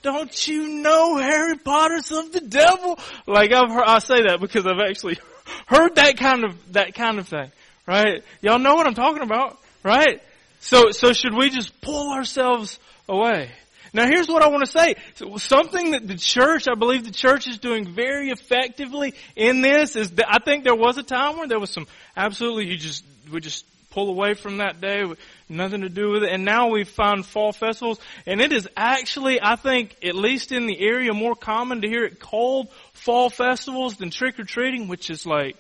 Don't 0.02 0.48
you 0.48 0.68
know 0.68 1.18
Harry 1.18 1.58
Potter's 1.58 2.12
of 2.12 2.32
the 2.32 2.42
devil? 2.42 3.00
Like 3.26 3.52
I've 3.52 3.70
heard, 3.70 3.86
I 3.86 4.00
say 4.00 4.24
that 4.24 4.40
because 4.40 4.66
I've 4.68 4.80
actually 4.80 5.18
heard 5.66 5.96
that 5.96 6.18
kind 6.18 6.44
of, 6.44 6.74
that 6.74 6.94
kind 6.94 7.18
of 7.20 7.28
thing 7.28 7.52
right? 7.88 8.24
Y'all 8.42 8.60
know 8.60 8.76
what 8.76 8.88
I'm 8.88 8.94
talking 8.94 9.24
about, 9.24 9.58
right? 9.84 10.22
So, 10.60 10.92
so 10.92 11.14
should 11.14 11.36
we 11.36 11.50
just 11.50 11.80
pull 11.82 12.12
ourselves 12.12 12.80
away? 13.08 13.52
Now 13.94 14.08
here's 14.08 14.28
what 14.28 14.42
I 14.42 14.50
want 14.50 14.66
to 14.66 14.72
say. 14.72 14.96
Something 15.38 15.92
that 15.92 16.06
the 16.06 16.18
church, 16.18 16.68
I 16.68 16.76
believe 16.76 17.06
the 17.06 17.12
church 17.12 17.48
is 17.48 17.60
doing 17.60 17.94
very 17.94 18.30
effectively 18.30 19.14
in 19.38 19.62
this 19.62 19.96
is 19.96 20.12
that 20.12 20.26
I 20.28 20.40
think 20.44 20.66
there 20.66 20.76
was 20.76 20.98
a 20.98 21.04
time 21.04 21.38
where 21.38 21.48
there 21.48 21.60
was 21.60 21.70
some 21.70 21.88
absolutely 22.18 22.68
you 22.68 22.78
just, 22.78 23.06
we 23.32 23.40
just 23.40 23.66
pull 23.92 24.10
away 24.10 24.34
from 24.34 24.58
that 24.58 24.82
day, 24.82 25.06
nothing 25.48 25.82
to 25.82 25.88
do 25.88 26.12
with 26.12 26.24
it. 26.24 26.30
And 26.30 26.44
now 26.44 26.72
we 26.72 26.84
find 26.84 27.26
fall 27.26 27.54
festivals 27.54 27.98
and 28.26 28.42
it 28.42 28.52
is 28.52 28.68
actually, 28.76 29.42
I 29.42 29.56
think, 29.56 29.96
at 30.04 30.16
least 30.16 30.52
in 30.52 30.68
the 30.68 30.78
area 30.78 31.14
more 31.14 31.36
common 31.36 31.82
to 31.82 31.88
hear 31.88 32.04
it 32.04 32.20
called 32.20 32.68
fall 32.92 33.30
festivals 33.30 33.96
than 33.96 34.10
trick 34.10 34.38
or 34.40 34.44
treating, 34.44 34.90
which 34.90 35.10
is 35.10 35.26
like, 35.26 35.56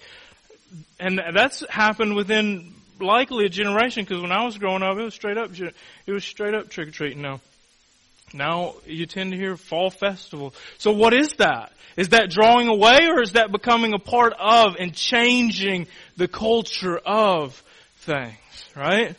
and 1.00 1.22
that's 1.34 1.64
happened 1.70 2.16
within 2.16 2.74
likely 3.00 3.46
a 3.46 3.50
generation 3.50 4.04
because 4.04 4.22
when 4.22 4.32
I 4.32 4.46
was 4.46 4.58
growing 4.58 4.84
up, 4.84 4.98
it 4.98 5.04
was 5.04 5.14
straight 5.14 5.38
up, 5.38 5.52
it 5.60 6.12
was 6.12 6.24
straight 6.24 6.54
up 6.54 6.70
trick 6.70 6.90
or 6.90 6.92
treating. 6.92 7.22
Now, 7.22 7.42
now 8.34 8.76
you 8.86 9.06
tend 9.06 9.32
to 9.32 9.38
hear 9.38 9.58
fall 9.58 9.90
festival. 9.90 10.54
So 10.78 10.92
what 10.92 11.14
is 11.14 11.34
that? 11.38 11.72
Is 11.98 12.10
that 12.10 12.30
drawing 12.30 12.68
away 12.68 13.08
or 13.08 13.22
is 13.22 13.34
that 13.34 13.52
becoming 13.52 13.94
a 13.94 14.00
part 14.00 14.34
of 14.38 14.76
and 14.80 14.94
changing 14.94 15.88
the 16.18 16.28
culture 16.28 16.98
of 16.98 17.62
things? 17.98 18.36
Right? 18.76 19.16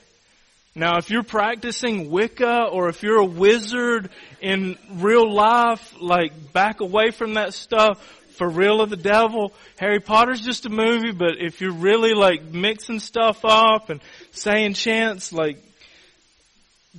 Now, 0.75 0.99
if 0.99 1.09
you're 1.09 1.23
practicing 1.23 2.11
Wicca 2.11 2.65
or 2.71 2.91
if 2.91 3.03
you're 3.03 3.21
a 3.21 3.25
wizard 3.25 4.11
in 4.43 4.77
real 4.91 5.33
life, 5.33 5.95
like 5.99 6.53
back 6.53 6.81
away 6.81 7.13
from 7.13 7.35
that 7.35 7.55
stuff 7.55 7.99
for 8.37 8.49
real 8.49 8.81
of 8.81 8.91
the 8.91 8.97
devil. 8.97 9.53
Harry 9.77 10.01
Potter's 10.01 10.41
just 10.41 10.67
a 10.67 10.71
movie, 10.71 11.13
but 11.13 11.39
if 11.39 11.61
you're 11.61 11.73
really 11.73 12.15
like 12.15 12.43
mixing 12.45 13.01
stuff 13.01 13.45
up 13.45 13.91
and 13.91 14.01
saying 14.31 14.75
chants, 14.75 15.33
like 15.33 15.59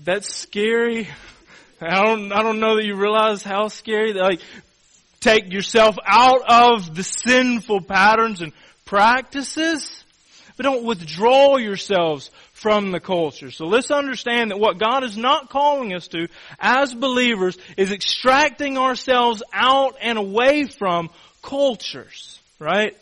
that's 0.04 0.34
scary. 0.34 1.08
I 1.80 2.04
don't, 2.04 2.32
I 2.32 2.42
don't 2.42 2.60
know 2.60 2.76
that 2.78 2.86
you 2.86 2.96
realize 2.96 3.44
how 3.44 3.68
scary, 3.68 4.14
like, 4.14 4.42
take 5.20 5.52
yourself 5.52 5.96
out 6.06 6.42
of 6.48 6.96
the 6.96 7.04
sinful 7.04 7.82
patterns 7.82 8.42
and 8.42 8.52
practices, 8.86 10.04
but 10.56 10.64
don't 10.64 10.86
withdraw 10.86 11.58
yourselves 11.58 12.32
from 12.54 12.92
the 12.92 13.00
culture. 13.00 13.52
So 13.52 13.66
let's 13.68 13.92
understand 13.92 14.50
that 14.50 14.60
what 14.60 14.80
God 14.80 15.04
is 15.04 15.16
not 15.16 15.50
calling 15.50 15.94
us 15.94 16.08
to 16.10 16.28
as 16.60 16.94
believers 16.96 17.56
is 17.78 17.92
extracting 17.92 18.80
ourselves 18.80 19.44
out 19.54 19.96
and 20.02 20.18
away 20.18 20.66
from 20.66 21.12
cultures, 21.48 22.40
right? 22.60 22.96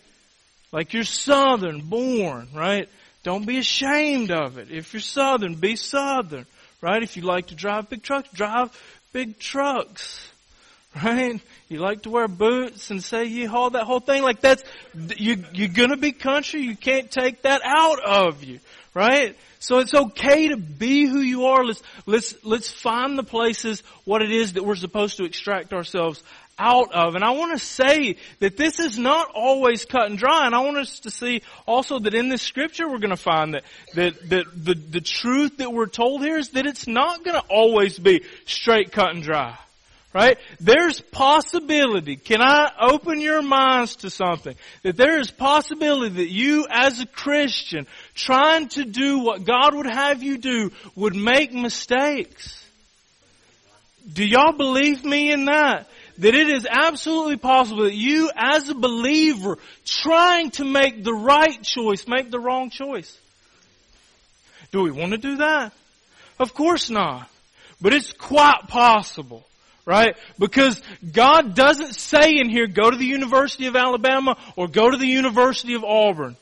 Like 0.71 0.93
you're 0.93 1.03
southern 1.03 1.81
born, 1.81 2.49
right? 2.53 2.87
Don't 3.23 3.47
be 3.47 3.57
ashamed 3.57 4.29
of 4.29 4.59
it. 4.59 4.69
If 4.69 4.93
you're 4.93 5.01
southern, 5.01 5.55
be 5.55 5.75
southern, 5.75 6.45
right? 6.79 7.01
If 7.01 7.17
you 7.17 7.23
like 7.23 7.47
to 7.47 7.55
drive 7.55 7.89
big 7.89 8.03
trucks, 8.03 8.29
drive 8.33 8.69
big 9.11 9.39
trucks, 9.39 10.29
right? 11.03 11.41
You 11.69 11.79
like 11.79 12.03
to 12.03 12.11
wear 12.11 12.27
boots 12.27 12.91
and 12.91 13.03
say 13.03 13.25
you 13.25 13.49
haul 13.49 13.71
that 13.71 13.83
whole 13.83 13.99
thing 13.99 14.21
like 14.21 14.41
that's 14.41 14.63
you 15.17 15.43
you're 15.51 15.67
gonna 15.69 15.97
be 15.97 16.11
country. 16.11 16.61
You 16.61 16.75
can't 16.75 17.09
take 17.09 17.41
that 17.41 17.61
out 17.65 17.99
of 18.05 18.43
you, 18.43 18.59
right? 18.93 19.35
So 19.57 19.79
it's 19.79 19.95
okay 19.95 20.49
to 20.49 20.57
be 20.57 21.07
who 21.07 21.21
you 21.21 21.47
are. 21.47 21.65
Let's 21.65 21.81
let's 22.05 22.35
let's 22.43 22.69
find 22.69 23.17
the 23.17 23.23
places 23.23 23.81
what 24.03 24.21
it 24.21 24.31
is 24.31 24.53
that 24.53 24.63
we're 24.63 24.75
supposed 24.75 25.17
to 25.17 25.23
extract 25.25 25.73
ourselves 25.73 26.21
out 26.57 26.93
of. 26.93 27.15
And 27.15 27.23
I 27.23 27.31
want 27.31 27.57
to 27.57 27.65
say 27.65 28.17
that 28.39 28.57
this 28.57 28.79
is 28.79 28.97
not 28.97 29.31
always 29.33 29.85
cut 29.85 30.09
and 30.09 30.17
dry. 30.17 30.45
And 30.45 30.55
I 30.55 30.59
want 30.61 30.77
us 30.77 30.99
to 31.01 31.11
see 31.11 31.41
also 31.67 31.99
that 31.99 32.13
in 32.13 32.29
this 32.29 32.41
scripture 32.41 32.87
we're 32.87 32.99
going 32.99 33.09
to 33.09 33.17
find 33.17 33.55
that, 33.55 33.63
that, 33.95 34.29
that 34.29 34.45
the, 34.55 34.73
the 34.73 35.01
truth 35.01 35.57
that 35.57 35.71
we're 35.71 35.87
told 35.87 36.21
here 36.21 36.37
is 36.37 36.49
that 36.49 36.65
it's 36.65 36.87
not 36.87 37.23
going 37.23 37.39
to 37.39 37.47
always 37.49 37.99
be 37.99 38.23
straight 38.45 38.91
cut 38.91 39.11
and 39.11 39.23
dry 39.23 39.57
right? 40.15 40.37
There's 40.61 41.01
possibility. 41.01 42.15
Can 42.15 42.41
I 42.41 42.71
open 42.79 43.19
your 43.19 43.41
minds 43.41 43.97
to 43.97 44.09
something? 44.09 44.55
That 44.83 44.95
there 44.95 45.19
is 45.19 45.29
possibility 45.29 46.15
that 46.23 46.31
you 46.31 46.65
as 46.69 47.01
a 47.01 47.05
Christian 47.05 47.85
trying 48.13 48.69
to 48.69 48.85
do 48.85 49.19
what 49.19 49.43
God 49.43 49.75
would 49.75 49.87
have 49.87 50.23
you 50.23 50.37
do 50.37 50.71
would 50.95 51.17
make 51.17 51.51
mistakes. 51.51 52.65
Do 54.11 54.25
y'all 54.25 54.55
believe 54.55 55.03
me 55.03 55.33
in 55.33 55.45
that? 55.45 55.89
That 56.19 56.33
it 56.33 56.49
is 56.49 56.65
absolutely 56.69 57.37
possible 57.37 57.83
that 57.83 57.93
you 57.93 58.31
as 58.35 58.69
a 58.69 58.75
believer 58.75 59.57
trying 59.85 60.51
to 60.51 60.65
make 60.65 61.03
the 61.03 61.13
right 61.13 61.61
choice, 61.61 62.07
make 62.07 62.31
the 62.31 62.39
wrong 62.39 62.69
choice. 62.69 63.17
Do 64.71 64.81
we 64.81 64.91
want 64.91 65.11
to 65.11 65.17
do 65.17 65.37
that? 65.37 65.73
Of 66.39 66.53
course 66.53 66.89
not. 66.89 67.29
But 67.81 67.93
it's 67.93 68.13
quite 68.13 68.67
possible 68.67 69.45
right? 69.85 70.17
Because 70.39 70.81
God 71.11 71.55
doesn't 71.55 71.93
say 71.93 72.37
in 72.37 72.49
here, 72.49 72.67
go 72.67 72.89
to 72.89 72.97
the 72.97 73.05
University 73.05 73.67
of 73.67 73.75
Alabama 73.75 74.35
or 74.55 74.67
go 74.67 74.89
to 74.89 74.97
the 74.97 75.07
University 75.07 75.75
of 75.75 75.83
Auburn. 75.83 76.35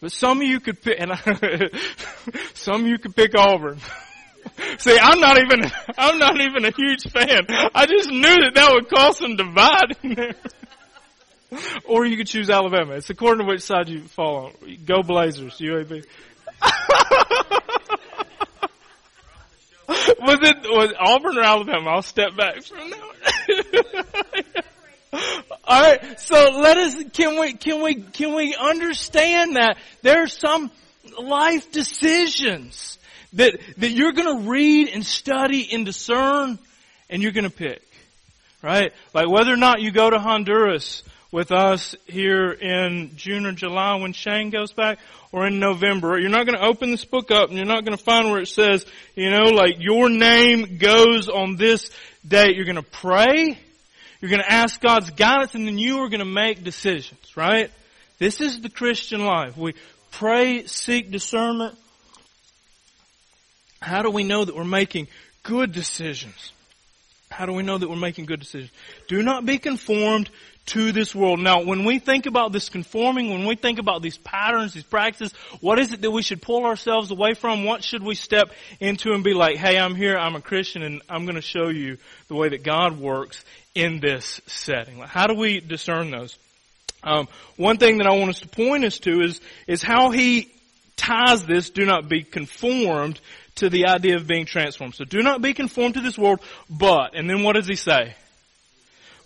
But 0.00 0.12
some 0.12 0.40
of 0.40 0.46
you 0.46 0.60
could 0.60 0.82
pick, 0.82 0.98
and 0.98 1.12
I, 1.12 1.18
some 2.54 2.82
of 2.82 2.86
you 2.86 2.98
could 2.98 3.16
pick 3.16 3.34
Auburn. 3.36 3.78
See, 4.78 4.98
I'm 5.00 5.20
not 5.20 5.38
even, 5.38 5.70
I'm 5.98 6.18
not 6.18 6.40
even 6.40 6.64
a 6.64 6.70
huge 6.70 7.10
fan. 7.10 7.46
I 7.74 7.86
just 7.86 8.10
knew 8.10 8.22
that 8.22 8.52
that 8.54 8.72
would 8.72 8.88
cause 8.88 9.18
some 9.18 9.36
divide 9.36 9.96
in 10.02 10.14
there. 10.14 10.34
or 11.84 12.04
you 12.04 12.16
could 12.16 12.26
choose 12.26 12.50
Alabama. 12.50 12.94
It's 12.94 13.10
according 13.10 13.46
to 13.46 13.52
which 13.52 13.62
side 13.62 13.88
you 13.88 14.02
fall 14.02 14.46
on. 14.46 14.52
Go 14.84 15.02
Blazers, 15.02 15.58
UAB. 15.58 16.04
was 20.20 20.38
it 20.42 20.56
was 20.64 20.92
Auburn 20.98 21.38
or 21.38 21.42
Alabama? 21.42 21.90
I'll 21.90 22.02
step 22.02 22.36
back 22.36 22.62
from 22.62 22.90
that. 22.90 24.64
All 25.64 25.82
right, 25.82 26.20
so 26.20 26.58
let 26.58 26.76
us 26.76 27.02
can 27.12 27.40
we 27.40 27.54
can 27.54 27.82
we 27.82 27.94
can 27.94 28.34
we 28.34 28.54
understand 28.54 29.56
that 29.56 29.78
there's 30.02 30.38
some 30.38 30.70
life 31.20 31.70
decisions 31.70 32.98
that 33.36 33.58
that 33.78 33.90
you're 33.90 34.12
going 34.12 34.44
to 34.44 34.50
read 34.50 34.88
and 34.88 35.04
study 35.04 35.68
and 35.72 35.86
discern 35.86 36.58
and 37.08 37.22
you're 37.22 37.32
going 37.32 37.44
to 37.44 37.50
pick. 37.50 37.82
Right? 38.62 38.92
Like 39.14 39.28
whether 39.28 39.52
or 39.52 39.56
not 39.56 39.80
you 39.80 39.90
go 39.92 40.10
to 40.10 40.18
Honduras 40.18 41.02
with 41.30 41.52
us 41.52 41.94
here 42.06 42.50
in 42.50 43.12
June 43.16 43.46
or 43.46 43.52
July 43.52 43.96
when 43.96 44.12
Shane 44.12 44.50
goes 44.50 44.72
back 44.72 44.98
or 45.32 45.46
in 45.46 45.58
November. 45.58 46.18
You're 46.18 46.30
not 46.30 46.46
going 46.46 46.58
to 46.58 46.64
open 46.64 46.90
this 46.90 47.04
book 47.04 47.30
up 47.30 47.48
and 47.48 47.58
you're 47.58 47.66
not 47.66 47.84
going 47.84 47.96
to 47.96 48.02
find 48.02 48.30
where 48.30 48.40
it 48.40 48.48
says, 48.48 48.86
you 49.14 49.30
know, 49.30 49.50
like 49.50 49.74
your 49.78 50.08
name 50.08 50.78
goes 50.78 51.28
on 51.28 51.56
this 51.56 51.90
date. 52.26 52.56
You're 52.56 52.64
going 52.64 52.76
to 52.76 52.82
pray. 52.82 53.58
You're 54.20 54.30
going 54.30 54.42
to 54.42 54.50
ask 54.50 54.80
God's 54.80 55.10
guidance 55.10 55.54
and 55.54 55.66
then 55.66 55.78
you 55.78 55.98
are 55.98 56.08
going 56.08 56.20
to 56.20 56.24
make 56.24 56.64
decisions, 56.64 57.36
right? 57.36 57.70
This 58.18 58.40
is 58.40 58.60
the 58.60 58.70
Christian 58.70 59.24
life. 59.24 59.56
We 59.56 59.74
pray, 60.12 60.66
seek 60.66 61.10
discernment. 61.10 61.76
How 63.86 64.02
do 64.02 64.10
we 64.10 64.24
know 64.24 64.44
that 64.44 64.54
we're 64.56 64.64
making 64.64 65.06
good 65.44 65.70
decisions? 65.70 66.52
How 67.30 67.46
do 67.46 67.52
we 67.52 67.62
know 67.62 67.78
that 67.78 67.88
we're 67.88 67.94
making 67.94 68.26
good 68.26 68.40
decisions? 68.40 68.72
Do 69.06 69.22
not 69.22 69.46
be 69.46 69.58
conformed 69.58 70.28
to 70.66 70.90
this 70.90 71.14
world. 71.14 71.38
Now, 71.38 71.62
when 71.62 71.84
we 71.84 72.00
think 72.00 72.26
about 72.26 72.50
this 72.50 72.68
conforming, 72.68 73.30
when 73.30 73.46
we 73.46 73.54
think 73.54 73.78
about 73.78 74.02
these 74.02 74.18
patterns, 74.18 74.74
these 74.74 74.82
practices, 74.82 75.32
what 75.60 75.78
is 75.78 75.92
it 75.92 76.02
that 76.02 76.10
we 76.10 76.22
should 76.22 76.42
pull 76.42 76.64
ourselves 76.64 77.12
away 77.12 77.34
from? 77.34 77.62
What 77.62 77.84
should 77.84 78.02
we 78.02 78.16
step 78.16 78.50
into 78.80 79.12
and 79.12 79.22
be 79.22 79.34
like, 79.34 79.56
hey, 79.56 79.78
I'm 79.78 79.94
here, 79.94 80.18
I'm 80.18 80.34
a 80.34 80.40
Christian, 80.40 80.82
and 80.82 81.00
I'm 81.08 81.24
going 81.24 81.36
to 81.36 81.40
show 81.40 81.68
you 81.68 81.98
the 82.26 82.34
way 82.34 82.48
that 82.48 82.64
God 82.64 82.98
works 82.98 83.44
in 83.76 84.00
this 84.00 84.40
setting? 84.48 84.98
How 84.98 85.28
do 85.28 85.34
we 85.34 85.60
discern 85.60 86.10
those? 86.10 86.36
Um, 87.04 87.28
one 87.56 87.76
thing 87.76 87.98
that 87.98 88.08
I 88.08 88.16
want 88.16 88.30
us 88.30 88.40
to 88.40 88.48
point 88.48 88.84
us 88.84 88.98
to 89.00 89.20
is, 89.20 89.40
is 89.68 89.80
how 89.80 90.10
he 90.10 90.50
ties 90.96 91.44
this, 91.44 91.70
do 91.70 91.84
not 91.84 92.08
be 92.08 92.24
conformed 92.24 93.20
to 93.56 93.68
the 93.68 93.88
idea 93.88 94.16
of 94.16 94.26
being 94.26 94.46
transformed. 94.46 94.94
So 94.94 95.04
do 95.04 95.22
not 95.22 95.42
be 95.42 95.54
conformed 95.54 95.94
to 95.94 96.00
this 96.00 96.18
world, 96.18 96.40
but, 96.70 97.14
and 97.14 97.28
then 97.28 97.42
what 97.42 97.54
does 97.54 97.66
he 97.66 97.76
say? 97.76 98.14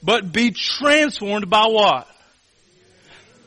but 0.03 0.33
be 0.33 0.51
transformed 0.51 1.49
by 1.49 1.67
what? 1.67 2.09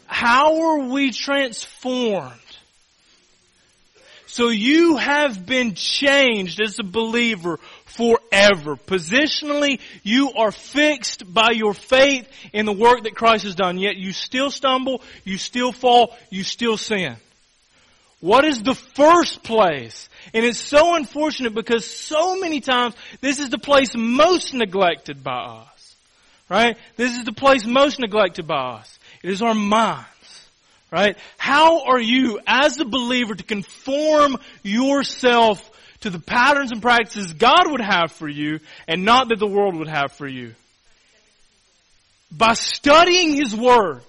How 0.05 0.61
are 0.61 0.89
we 0.89 1.11
transformed? 1.11 2.39
So 4.27 4.49
you 4.49 4.97
have 4.97 5.45
been 5.45 5.75
changed 5.75 6.59
as 6.59 6.79
a 6.79 6.83
believer 6.83 7.59
forever. 7.85 8.75
Positionally, 8.75 9.79
you 10.01 10.33
are 10.33 10.51
fixed 10.51 11.31
by 11.31 11.51
your 11.51 11.75
faith 11.75 12.27
in 12.51 12.65
the 12.65 12.71
work 12.71 13.03
that 13.03 13.15
Christ 13.15 13.43
has 13.43 13.55
done, 13.55 13.77
yet 13.77 13.95
you 13.95 14.11
still 14.11 14.49
stumble, 14.49 15.03
you 15.23 15.37
still 15.37 15.71
fall, 15.71 16.15
you 16.31 16.43
still 16.43 16.77
sin. 16.77 17.17
What 18.23 18.45
is 18.45 18.61
the 18.61 18.73
first 18.73 19.43
place? 19.43 20.07
And 20.33 20.45
it's 20.45 20.57
so 20.57 20.95
unfortunate 20.95 21.53
because 21.53 21.85
so 21.85 22.39
many 22.39 22.61
times 22.61 22.95
this 23.19 23.37
is 23.37 23.49
the 23.49 23.57
place 23.57 23.97
most 23.97 24.53
neglected 24.53 25.25
by 25.25 25.65
us. 25.65 25.95
Right? 26.47 26.77
This 26.95 27.17
is 27.17 27.25
the 27.25 27.33
place 27.33 27.65
most 27.65 27.99
neglected 27.99 28.47
by 28.47 28.75
us. 28.75 28.99
It 29.23 29.29
is 29.29 29.41
our 29.41 29.53
minds. 29.53 30.07
Right? 30.89 31.17
How 31.37 31.83
are 31.83 31.99
you, 31.99 32.39
as 32.47 32.79
a 32.79 32.85
believer, 32.85 33.35
to 33.35 33.43
conform 33.43 34.37
yourself 34.63 35.69
to 35.99 36.09
the 36.09 36.17
patterns 36.19 36.71
and 36.71 36.81
practices 36.81 37.33
God 37.33 37.69
would 37.71 37.81
have 37.81 38.13
for 38.13 38.29
you 38.29 38.61
and 38.87 39.03
not 39.03 39.27
that 39.29 39.39
the 39.39 39.47
world 39.47 39.75
would 39.75 39.89
have 39.89 40.13
for 40.13 40.29
you? 40.29 40.55
By 42.31 42.53
studying 42.53 43.35
His 43.35 43.53
Word. 43.53 43.99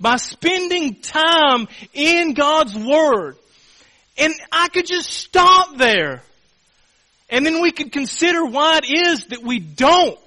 By 0.00 0.16
spending 0.16 0.96
time 0.96 1.68
in 1.94 2.34
God's 2.34 2.74
Word. 2.74 3.36
And 4.18 4.34
I 4.52 4.68
could 4.68 4.86
just 4.86 5.10
stop 5.10 5.76
there. 5.76 6.22
And 7.28 7.46
then 7.46 7.60
we 7.60 7.70
could 7.70 7.92
consider 7.92 8.44
why 8.44 8.78
it 8.78 8.90
is 8.90 9.26
that 9.26 9.42
we 9.42 9.60
don't. 9.60 10.18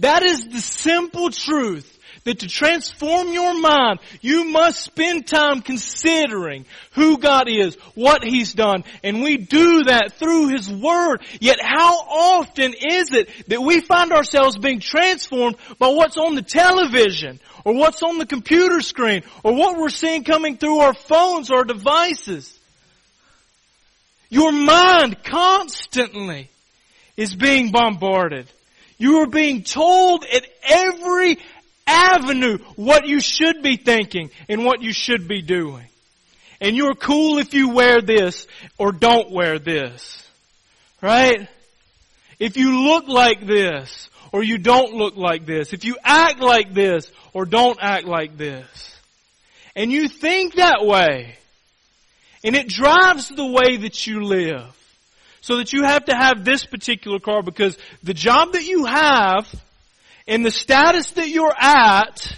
That 0.00 0.22
is 0.22 0.46
the 0.48 0.60
simple 0.60 1.30
truth 1.30 1.98
that 2.24 2.40
to 2.40 2.48
transform 2.48 3.32
your 3.32 3.58
mind, 3.58 4.00
you 4.20 4.44
must 4.44 4.82
spend 4.82 5.26
time 5.26 5.62
considering 5.62 6.66
who 6.92 7.18
God 7.18 7.48
is, 7.48 7.74
what 7.94 8.22
He's 8.22 8.52
done, 8.52 8.84
and 9.02 9.22
we 9.22 9.38
do 9.38 9.84
that 9.84 10.12
through 10.18 10.48
His 10.48 10.70
Word. 10.70 11.22
Yet 11.40 11.58
how 11.60 11.94
often 11.94 12.74
is 12.74 13.12
it 13.12 13.30
that 13.48 13.62
we 13.62 13.80
find 13.80 14.12
ourselves 14.12 14.58
being 14.58 14.80
transformed 14.80 15.56
by 15.78 15.88
what's 15.88 16.18
on 16.18 16.34
the 16.34 16.42
television, 16.42 17.40
or 17.64 17.74
what's 17.74 18.02
on 18.02 18.18
the 18.18 18.26
computer 18.26 18.80
screen, 18.80 19.22
or 19.42 19.54
what 19.54 19.78
we're 19.78 19.88
seeing 19.88 20.24
coming 20.24 20.56
through 20.56 20.78
our 20.78 20.94
phones 20.94 21.50
or 21.50 21.64
devices? 21.64 22.58
Your 24.30 24.52
mind 24.52 25.22
constantly 25.24 26.50
is 27.16 27.34
being 27.34 27.70
bombarded. 27.70 28.46
You 28.98 29.18
are 29.18 29.26
being 29.26 29.62
told 29.62 30.24
at 30.24 30.46
every 30.62 31.38
avenue 31.86 32.58
what 32.76 33.06
you 33.06 33.20
should 33.20 33.62
be 33.62 33.76
thinking 33.76 34.30
and 34.48 34.64
what 34.64 34.82
you 34.82 34.92
should 34.92 35.26
be 35.26 35.40
doing. 35.40 35.86
And 36.60 36.76
you're 36.76 36.94
cool 36.94 37.38
if 37.38 37.54
you 37.54 37.70
wear 37.70 38.00
this 38.00 38.46
or 38.76 38.92
don't 38.92 39.30
wear 39.30 39.58
this. 39.58 40.22
Right? 41.00 41.48
If 42.38 42.56
you 42.56 42.84
look 42.84 43.08
like 43.08 43.46
this 43.46 44.10
or 44.32 44.42
you 44.42 44.58
don't 44.58 44.94
look 44.94 45.16
like 45.16 45.46
this. 45.46 45.72
If 45.72 45.84
you 45.84 45.96
act 46.04 46.40
like 46.40 46.74
this 46.74 47.10
or 47.32 47.44
don't 47.44 47.78
act 47.80 48.06
like 48.06 48.36
this. 48.36 48.66
And 49.74 49.92
you 49.92 50.08
think 50.08 50.54
that 50.54 50.84
way. 50.84 51.36
And 52.44 52.56
it 52.56 52.68
drives 52.68 53.28
the 53.28 53.46
way 53.46 53.78
that 53.78 54.06
you 54.06 54.22
live. 54.22 54.74
So 55.40 55.58
that 55.58 55.72
you 55.72 55.84
have 55.84 56.06
to 56.06 56.14
have 56.14 56.44
this 56.44 56.66
particular 56.66 57.20
car 57.20 57.42
because 57.42 57.78
the 58.02 58.14
job 58.14 58.52
that 58.52 58.64
you 58.64 58.84
have 58.84 59.48
and 60.26 60.44
the 60.44 60.50
status 60.50 61.12
that 61.12 61.28
you're 61.28 61.54
at 61.58 62.36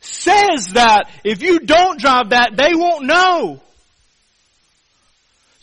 says 0.00 0.68
that 0.74 1.10
if 1.24 1.42
you 1.42 1.60
don't 1.60 2.00
drive 2.00 2.30
that, 2.30 2.56
they 2.56 2.74
won't 2.74 3.06
know. 3.06 3.62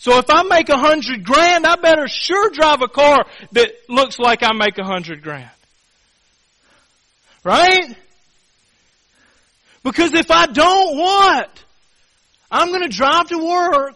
So 0.03 0.17
if 0.17 0.25
I 0.29 0.43
make 0.43 0.67
a 0.67 0.77
hundred 0.77 1.23
grand, 1.23 1.65
I 1.65 1.77
better 1.77 2.09
sure 2.09 2.49
drive 2.49 2.81
a 2.81 2.89
car 2.89 3.25
that 3.53 3.71
looks 3.87 4.19
like 4.19 4.43
I 4.43 4.51
make 4.51 4.77
a 4.77 4.83
hundred 4.83 5.23
grand. 5.23 5.49
Right? 7.41 7.95
Because 9.81 10.13
if 10.13 10.29
I 10.29 10.47
don't, 10.47 10.97
what? 10.97 11.63
I'm 12.51 12.73
gonna 12.73 12.89
drive 12.89 13.29
to 13.29 13.37
work 13.37 13.95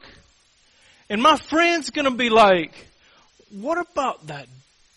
and 1.09 1.21
my 1.21 1.35
friend's 1.35 1.89
gonna 1.89 2.15
be 2.15 2.29
like, 2.29 2.87
what 3.51 3.77
about 3.77 4.27
that 4.27 4.47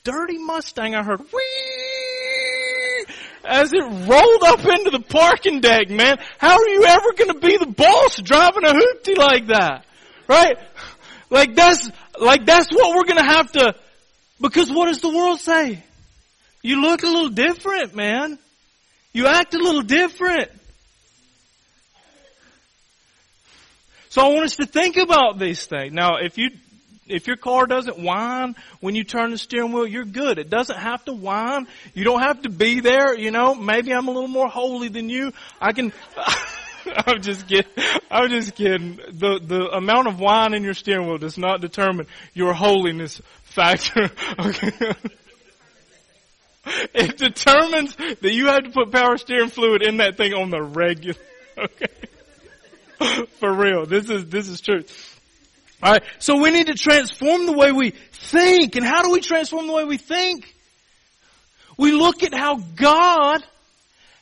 dirty 0.05 0.39
Mustang 0.39 0.95
I 0.95 1.03
heard? 1.03 1.19
Whee! 1.19 3.15
As 3.45 3.73
it 3.73 3.83
rolled 3.83 4.45
up 4.45 4.65
into 4.65 4.91
the 4.93 5.05
parking 5.09 5.61
deck, 5.61 5.91
man. 5.91 6.19
How 6.39 6.57
are 6.57 6.69
you 6.69 6.85
ever 6.85 7.13
gonna 7.19 7.41
be 7.41 7.57
the 7.57 7.67
boss 7.67 8.21
driving 8.23 8.65
a 8.65 8.73
hoopty 8.73 9.17
like 9.19 9.49
that? 9.49 9.87
Right? 10.29 10.57
Like 11.31 11.55
that's, 11.55 11.89
like 12.21 12.45
that's 12.45 12.69
what 12.71 12.95
we're 12.95 13.05
gonna 13.05 13.33
have 13.33 13.53
to, 13.53 13.75
because 14.41 14.71
what 14.71 14.87
does 14.87 15.01
the 15.01 15.09
world 15.09 15.41
say? 15.41 15.83
You 16.63 16.83
look 16.83 17.03
a 17.03 17.07
little 17.07 17.31
different, 17.31 17.95
man. 17.95 18.39
You 19.13 19.27
act 19.27 19.55
a 19.55 19.59
little 19.59 19.83
different. 19.83 20.51
So 24.11 24.23
I 24.23 24.29
want 24.29 24.45
us 24.45 24.57
to 24.57 24.67
think 24.67 24.97
about 24.97 25.39
these 25.39 25.65
things. 25.67 25.93
Now, 25.93 26.17
if 26.17 26.37
you, 26.37 26.51
if 27.07 27.29
your 27.29 27.37
car 27.37 27.67
doesn't 27.67 27.99
whine 27.99 28.57
when 28.81 28.97
you 28.97 29.05
turn 29.05 29.31
the 29.31 29.39
steering 29.39 29.73
wheel, 29.73 29.87
you're 29.87 30.05
good. 30.05 30.39
It 30.39 30.51
doesn't 30.51 30.79
have 30.79 31.05
to 31.05 31.13
whine. 31.13 31.69
You 31.95 32.03
don't 32.03 32.21
have 32.21 32.43
to 32.43 32.51
be 32.51 32.81
there, 32.81 33.17
you 33.17 33.31
know. 33.31 33.55
Maybe 33.55 33.93
I'm 33.93 34.09
a 34.09 34.11
little 34.11 34.29
more 34.29 34.49
holy 34.49 34.89
than 34.89 35.09
you. 35.09 35.33
I 35.61 35.73
can, 35.73 35.93
I'm 37.07 37.23
just 37.23 37.47
kidding. 37.47 37.71
I'm 38.11 38.31
just 38.31 38.55
kidding. 38.55 38.97
The, 39.13 39.41
the 39.43 39.71
amount 39.77 40.09
of 40.09 40.21
whine 40.21 40.55
in 40.55 40.63
your 40.63 40.75
steering 40.75 41.07
wheel 41.07 41.19
does 41.19 41.39
not 41.39 41.61
determine 41.61 42.07
your 42.35 42.53
holiness 42.55 43.21
factor. 43.43 44.11
Okay. 44.39 44.73
It 46.95 47.17
determines 47.17 47.97
that 47.97 48.33
you 48.33 48.47
have 48.49 48.65
to 48.65 48.71
put 48.71 48.93
power 48.93 49.17
steering 49.17 49.49
fluid 49.49 49.83
in 49.83 49.97
that 49.97 50.19
thing 50.19 50.35
on 50.35 50.51
the 50.51 50.63
regular. 50.63 51.19
Okay. 51.57 53.27
For 53.39 53.53
real. 53.53 53.87
This 53.87 54.11
is, 54.11 54.27
this 54.27 54.47
is 54.47 54.61
true. 54.61 54.85
Alright, 55.83 56.03
so 56.19 56.37
we 56.37 56.51
need 56.51 56.67
to 56.67 56.75
transform 56.75 57.47
the 57.47 57.53
way 57.53 57.73
we 57.73 57.91
think. 57.91 58.77
And 58.77 58.85
how 58.85 59.03
do 59.03 59.11
we 59.11 59.21
transform 59.21 59.67
the 59.67 59.73
way 59.73 59.85
we 59.85 59.97
think? 59.97 60.55
We 61.79 61.93
look 61.93 62.23
at 62.23 62.35
how 62.35 62.57
God 62.57 63.43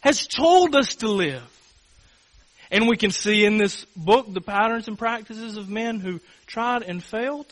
has 0.00 0.28
told 0.28 0.76
us 0.76 0.94
to 0.96 1.08
live. 1.08 1.42
And 2.70 2.87
we 2.87 2.96
can 2.96 3.10
see 3.10 3.44
in 3.44 3.56
this 3.56 3.84
book 3.96 4.32
the 4.32 4.40
patterns 4.40 4.88
and 4.88 4.98
practices 4.98 5.56
of 5.56 5.68
men 5.68 6.00
who 6.00 6.20
tried 6.46 6.82
and 6.82 7.02
failed. 7.02 7.46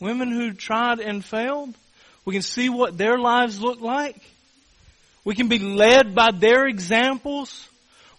Women 0.00 0.30
who 0.30 0.52
tried 0.52 1.00
and 1.00 1.24
failed. 1.24 1.74
We 2.24 2.34
can 2.34 2.42
see 2.42 2.68
what 2.68 2.98
their 2.98 3.18
lives 3.18 3.60
look 3.60 3.80
like. 3.80 4.20
We 5.24 5.34
can 5.34 5.48
be 5.48 5.58
led 5.58 6.14
by 6.14 6.30
their 6.30 6.66
examples. 6.66 7.68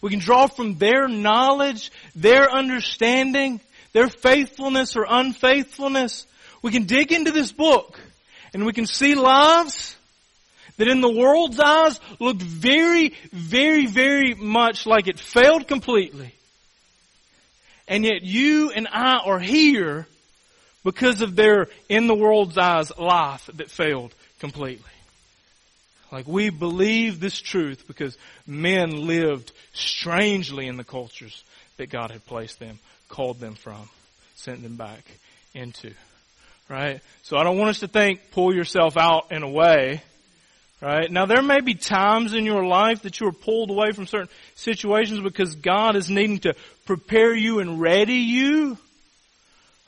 We 0.02 0.10
can 0.10 0.19
draw 0.19 0.48
from 0.48 0.78
their 0.78 1.08
knowledge, 1.08 1.91
their 2.15 2.50
understanding, 2.52 3.62
their 3.93 4.08
faithfulness 4.08 4.95
or 4.95 5.06
unfaithfulness. 5.08 6.26
We 6.62 6.72
can 6.72 6.86
dig 6.86 7.12
into 7.12 7.32
this 7.32 7.52
book 7.52 8.00
and 8.54 8.65
we 8.65 8.74
can 8.74 8.86
see 8.86 9.15
lives 9.15 9.95
that 10.80 10.88
in 10.88 11.02
the 11.02 11.12
world's 11.12 11.60
eyes 11.60 12.00
looked 12.20 12.42
very, 12.42 13.13
very, 13.34 13.86
very 13.86 14.34
much 14.34 14.86
like 14.86 15.08
it 15.08 15.20
failed 15.20 15.68
completely. 15.68 16.34
And 17.86 18.06
yet 18.06 18.24
you 18.24 18.72
and 18.72 18.88
I 18.88 19.18
are 19.18 19.39
here 19.39 20.08
because 20.86 21.22
of 21.22 21.36
their, 21.36 21.68
in 21.89 22.08
the 22.08 22.15
world's 22.15 22.58
eyes, 22.58 22.98
life 22.98 23.50
that 23.56 23.70
failed 23.70 24.15
completely. 24.39 24.86
Like 26.13 26.30
we 26.30 26.50
believe 26.50 27.20
this 27.20 27.38
truth 27.38 27.86
because 27.86 28.18
men 28.48 29.06
lived 29.06 29.52
strangely 29.74 30.68
in 30.68 30.78
the 30.78 30.86
cultures 30.86 31.44
that 31.76 31.89
God 31.89 32.10
had 32.10 32.26
placed 32.26 32.58
them, 32.58 32.80
called 33.10 33.42
them 33.42 33.56
from, 33.56 33.89
sent 34.36 34.63
them 34.63 34.78
back 34.78 35.04
into. 35.54 35.92
Right? 36.70 37.02
So 37.24 37.36
I 37.36 37.44
don't 37.44 37.58
want 37.58 37.72
us 37.72 37.82
to 37.82 37.89
think, 37.89 38.32
pull 38.32 38.56
yourself 38.56 38.96
out 38.96 39.34
in 39.34 39.44
a 39.44 39.50
way. 39.50 40.04
Right? 40.82 41.12
Now 41.12 41.26
there 41.26 41.42
may 41.42 41.60
be 41.60 41.74
times 41.74 42.34
in 42.34 42.46
your 42.46 42.65
life 42.65 43.02
that 43.02 43.20
you 43.20 43.28
are 43.28 43.34
pulled 43.34 43.70
away 43.70 43.92
from 43.92 44.08
certain 44.08 44.30
situations 44.56 45.20
because 45.20 45.56
God 45.56 45.98
is 45.98 46.10
needing 46.10 46.39
to 46.39 46.54
prepare 46.86 47.36
you 47.36 47.60
and 47.60 47.82
ready 47.82 48.15
you. 48.15 48.78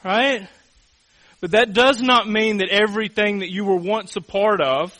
Right? 0.04 0.47
But 1.39 1.51
that 1.51 1.73
does 1.73 2.01
not 2.01 2.30
mean 2.30 2.58
that 2.58 2.69
everything 2.69 3.39
that 3.39 3.49
you 3.49 3.63
were 3.63 3.77
once 3.77 4.15
a 4.17 4.21
part 4.21 4.62
of 4.62 4.97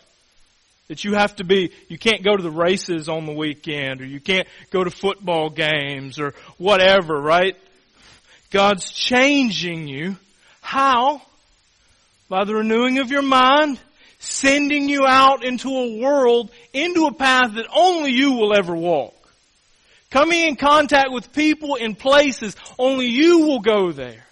that 0.88 1.04
you 1.04 1.14
have 1.14 1.36
to 1.38 1.44
be, 1.44 1.72
you 1.88 1.98
can't 1.98 2.24
go 2.24 2.36
to 2.36 2.44
the 2.44 2.52
races 2.52 3.08
on 3.08 3.26
the 3.26 3.32
weekend 3.32 4.02
or 4.02 4.06
you 4.06 4.20
can't 4.20 4.48
go 4.72 4.84
to 4.84 4.90
football 4.90 5.50
games 5.50 6.20
or 6.20 6.34
whatever, 6.58 7.18
right? 7.22 7.56
God's 8.50 8.92
changing 8.92 9.88
you. 9.88 10.18
How? 10.60 11.22
By 12.28 12.44
the 12.44 12.56
renewing 12.56 13.00
of 13.00 13.10
your 13.10 13.22
mind, 13.22 13.80
sending 14.22 14.88
you 14.88 15.06
out 15.06 15.44
into 15.44 15.70
a 15.70 16.00
world, 16.00 16.50
into 16.74 17.06
a 17.08 17.14
path 17.14 17.56
that 17.56 17.68
only 17.76 18.12
you 18.12 18.34
will 18.34 18.56
ever 18.56 18.76
walk. 18.76 19.16
Coming 20.10 20.48
in 20.48 20.56
contact 20.56 21.12
with 21.12 21.34
people 21.34 21.76
in 21.76 21.96
places 21.96 22.56
only 22.80 23.08
you 23.08 23.46
will 23.46 23.60
go 23.60 23.92
there. 23.92 24.26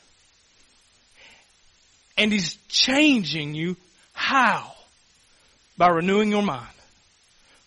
And 2.18 2.32
He's 2.32 2.58
changing 2.68 3.54
you. 3.54 3.76
How? 4.14 4.74
by 5.80 5.88
renewing 5.88 6.30
your 6.30 6.44
mind, 6.44 6.68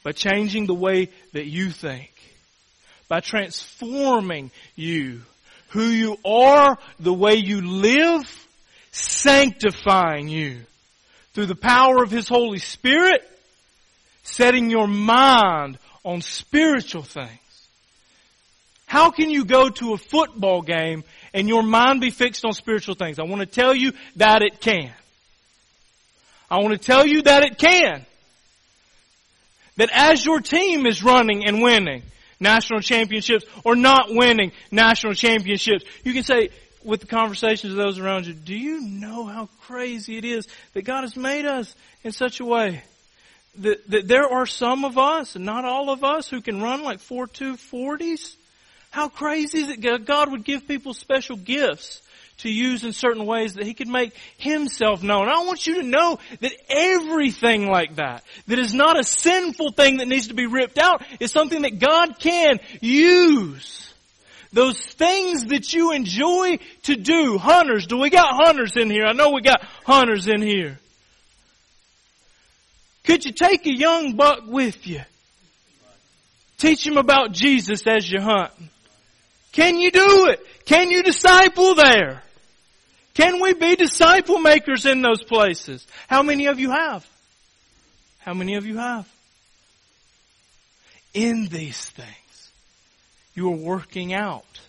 by 0.05 0.13
changing 0.13 0.67
the 0.67 0.75
way 0.75 1.09
that 1.33 1.47
you 1.47 1.71
think, 1.71 2.13
by 3.09 3.21
transforming 3.21 4.51
you, 4.77 5.23
who 5.69 5.85
you 5.85 6.19
are, 6.23 6.77
the 7.01 7.13
way 7.13 7.37
you 7.37 7.63
live, 7.63 8.47
sanctifying 8.91 10.29
you 10.29 10.61
through 11.33 11.47
the 11.47 11.55
power 11.55 12.03
of 12.03 12.11
His 12.11 12.29
Holy 12.29 12.59
Spirit, 12.59 13.29
setting 14.23 14.71
your 14.71 14.87
mind 14.87 15.79
on 16.05 16.21
spiritual 16.21 17.03
things. 17.03 17.31
How 18.87 19.11
can 19.11 19.31
you 19.31 19.47
go 19.47 19.71
to 19.71 19.95
a 19.95 19.97
football 19.97 20.61
game 20.61 21.05
and 21.33 21.49
your 21.49 21.63
mind 21.63 22.01
be 22.03 22.11
fixed 22.11 22.45
on 22.45 22.53
spiritual 22.53 22.95
things? 22.95 23.19
I 23.19 23.23
want 23.23 23.41
to 23.41 23.47
tell 23.47 23.75
you 23.75 23.93
that 24.17 24.43
it 24.43 24.61
can. 24.61 24.93
I 26.51 26.59
want 26.59 26.73
to 26.73 26.79
tell 26.79 27.07
you 27.07 27.23
that 27.23 27.43
it 27.45 27.57
can. 27.57 28.05
That 29.79 29.89
as 29.95 30.25
your 30.27 30.41
team 30.41 30.85
is 30.85 31.03
running 31.03 31.47
and 31.47 31.63
winning 31.63 32.03
national 32.39 32.81
championships 32.81 33.47
or 33.65 33.75
not 33.75 34.09
winning 34.11 34.53
national 34.71 35.15
championships, 35.15 35.85
you 36.05 36.13
can 36.13 36.25
say 36.25 36.51
with 36.85 37.01
the 37.01 37.07
conversations 37.07 37.73
of 37.73 37.77
those 37.77 37.99
around 37.99 38.27
you, 38.27 38.35
do 38.35 38.55
you 38.55 38.81
know 38.81 39.27
how 39.27 39.49
crazy 39.63 40.17
it 40.17 40.25
is 40.25 40.47
that 40.75 40.83
God 40.83 41.03
has 41.03 41.17
made 41.17 41.47
us 41.47 41.75
in 42.03 42.13
such 42.13 42.41
a 42.41 42.45
way 42.45 42.83
that, 43.59 43.89
that 43.91 44.09
there 44.09 44.29
are 44.29 44.47
some 44.47 44.85
of 44.85 44.99
us, 44.99 45.37
and 45.37 45.45
not 45.45 45.65
all 45.65 45.91
of 45.91 46.05
us, 46.05 46.29
who 46.29 46.41
can 46.41 46.63
run 46.63 46.83
like 46.83 46.99
4-2-40s? 46.99 48.37
How 48.91 49.09
crazy 49.09 49.61
is 49.61 49.69
it 49.69 49.83
that 49.83 50.05
God 50.05 50.31
would 50.31 50.45
give 50.45 50.67
people 50.67 50.95
special 50.95 51.37
gifts 51.37 52.03
to 52.39 52.51
use 52.51 52.85
in 52.85 52.93
certain 52.93 53.25
ways 53.25 53.55
that 53.55 53.67
he 53.67 53.75
could 53.75 53.89
make 53.89 54.15
himself 54.37 55.03
known. 55.03 55.29
I 55.29 55.45
want 55.45 55.67
you 55.67 55.77
to 55.77 55.83
know 55.83 56.19
that 56.41 56.53
everything 56.69 57.67
like 57.67 57.97
that, 57.97 58.25
that 58.49 58.59
is 58.59 58.75
not 58.75 58.99
a 58.99 59.05
sinful 59.05 59.73
thing 59.73 59.99
that 59.99 60.09
needs 60.09 60.29
to 60.29 60.35
be 60.35 60.47
ripped 60.47 60.79
out, 60.79 61.03
is 61.21 61.31
something 61.31 61.63
that 61.63 61.79
God 61.79 62.19
can 62.19 62.59
use. 62.81 63.92
Those 64.53 64.79
things 64.79 65.47
that 65.47 65.73
you 65.73 65.93
enjoy 65.93 66.59
to 66.83 66.97
do. 66.97 67.39
Hunters, 67.39 67.87
do 67.87 67.99
we 67.99 68.11
got 68.11 68.35
hunters 68.35 68.77
in 68.77 68.91
here? 68.91 69.05
I 69.07 69.13
know 69.13 69.31
we 69.31 69.41
got 69.41 69.63
hunters 69.85 70.29
in 70.29 70.43
here. 70.43 70.79
Could 73.05 73.25
you 73.25 73.33
take 73.33 73.67
a 73.67 73.75
young 73.75 74.15
buck 74.15 74.43
with 74.47 74.87
you? 74.87 75.01
Teach 76.59 76.87
him 76.87 76.97
about 76.97 77.33
Jesus 77.33 77.83
as 77.87 78.11
you 78.11 78.21
hunt. 78.21 78.53
Can 79.53 79.79
you 79.79 79.91
do 79.91 80.29
it? 80.29 80.41
Can 80.65 80.91
you 80.91 81.03
disciple 81.03 81.75
there? 81.75 82.23
Can 83.15 83.41
we 83.41 83.53
be 83.55 83.75
disciple 83.75 84.39
makers 84.39 84.87
in 84.87 85.03
those 85.03 85.23
places? 85.23 85.87
How 86.09 86.23
many 86.23 86.47
of 86.47 86.61
you 86.61 86.71
have? 86.71 87.07
How 88.21 88.33
many 88.33 88.55
of 88.55 88.65
you 88.65 88.79
have? 88.79 89.09
In 91.13 91.49
these 91.49 91.85
things, 91.91 92.09
you 93.35 93.53
are 93.53 93.57
working 93.57 94.13
out 94.13 94.61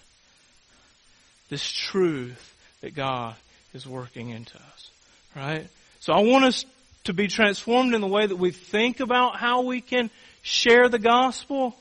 this 1.50 1.70
truth 1.70 2.56
that 2.82 2.96
God 2.96 3.36
is 3.74 3.88
working 3.88 4.30
into 4.30 4.56
us. 4.56 4.90
Right? 5.36 5.68
So 6.00 6.14
I 6.14 6.22
want 6.22 6.46
us 6.46 6.66
to 7.06 7.14
be 7.14 7.28
transformed 7.28 7.94
in 7.94 8.02
the 8.02 8.08
way 8.08 8.26
that 8.26 8.38
we 8.38 8.52
think 8.52 9.00
about 9.00 9.38
how 9.38 9.62
we 9.62 9.82
can 9.82 10.10
share 10.42 10.90
the 10.90 11.00
gospel. 11.00 11.76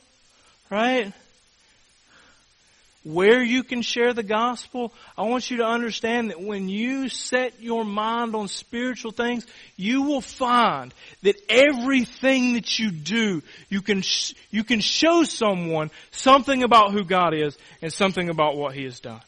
Right? 0.70 1.12
Where 3.04 3.42
you 3.42 3.64
can 3.64 3.82
share 3.82 4.12
the 4.12 4.22
gospel, 4.22 4.92
I 5.18 5.22
want 5.22 5.50
you 5.50 5.58
to 5.58 5.64
understand 5.64 6.30
that 6.30 6.40
when 6.40 6.68
you 6.68 7.08
set 7.08 7.60
your 7.60 7.84
mind 7.84 8.34
on 8.34 8.48
spiritual 8.48 9.10
things, 9.10 9.46
you 9.76 10.02
will 10.02 10.20
find 10.20 10.94
that 11.22 11.36
everything 11.48 12.54
that 12.54 12.78
you 12.78 12.90
do, 12.90 13.42
you 13.68 13.82
can, 13.82 14.02
sh- 14.02 14.34
you 14.50 14.62
can 14.62 14.80
show 14.80 15.24
someone 15.24 15.90
something 16.12 16.62
about 16.62 16.92
who 16.92 17.04
God 17.04 17.34
is 17.34 17.58
and 17.80 17.92
something 17.92 18.28
about 18.28 18.56
what 18.56 18.74
He 18.74 18.84
has 18.84 19.00
done. 19.00 19.20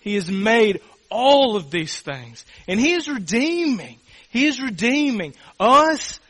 He 0.00 0.14
has 0.14 0.30
made 0.30 0.82
all 1.10 1.56
of 1.56 1.70
these 1.70 2.00
things 2.00 2.44
and 2.68 2.78
He 2.78 2.92
is 2.92 3.08
redeeming. 3.08 3.98
He 4.28 4.46
is 4.46 4.60
redeeming 4.60 5.34
us, 5.58 6.20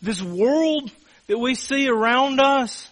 this 0.00 0.22
world 0.22 0.90
that 1.26 1.38
we 1.38 1.54
see 1.54 1.88
around 1.88 2.40
us, 2.40 2.88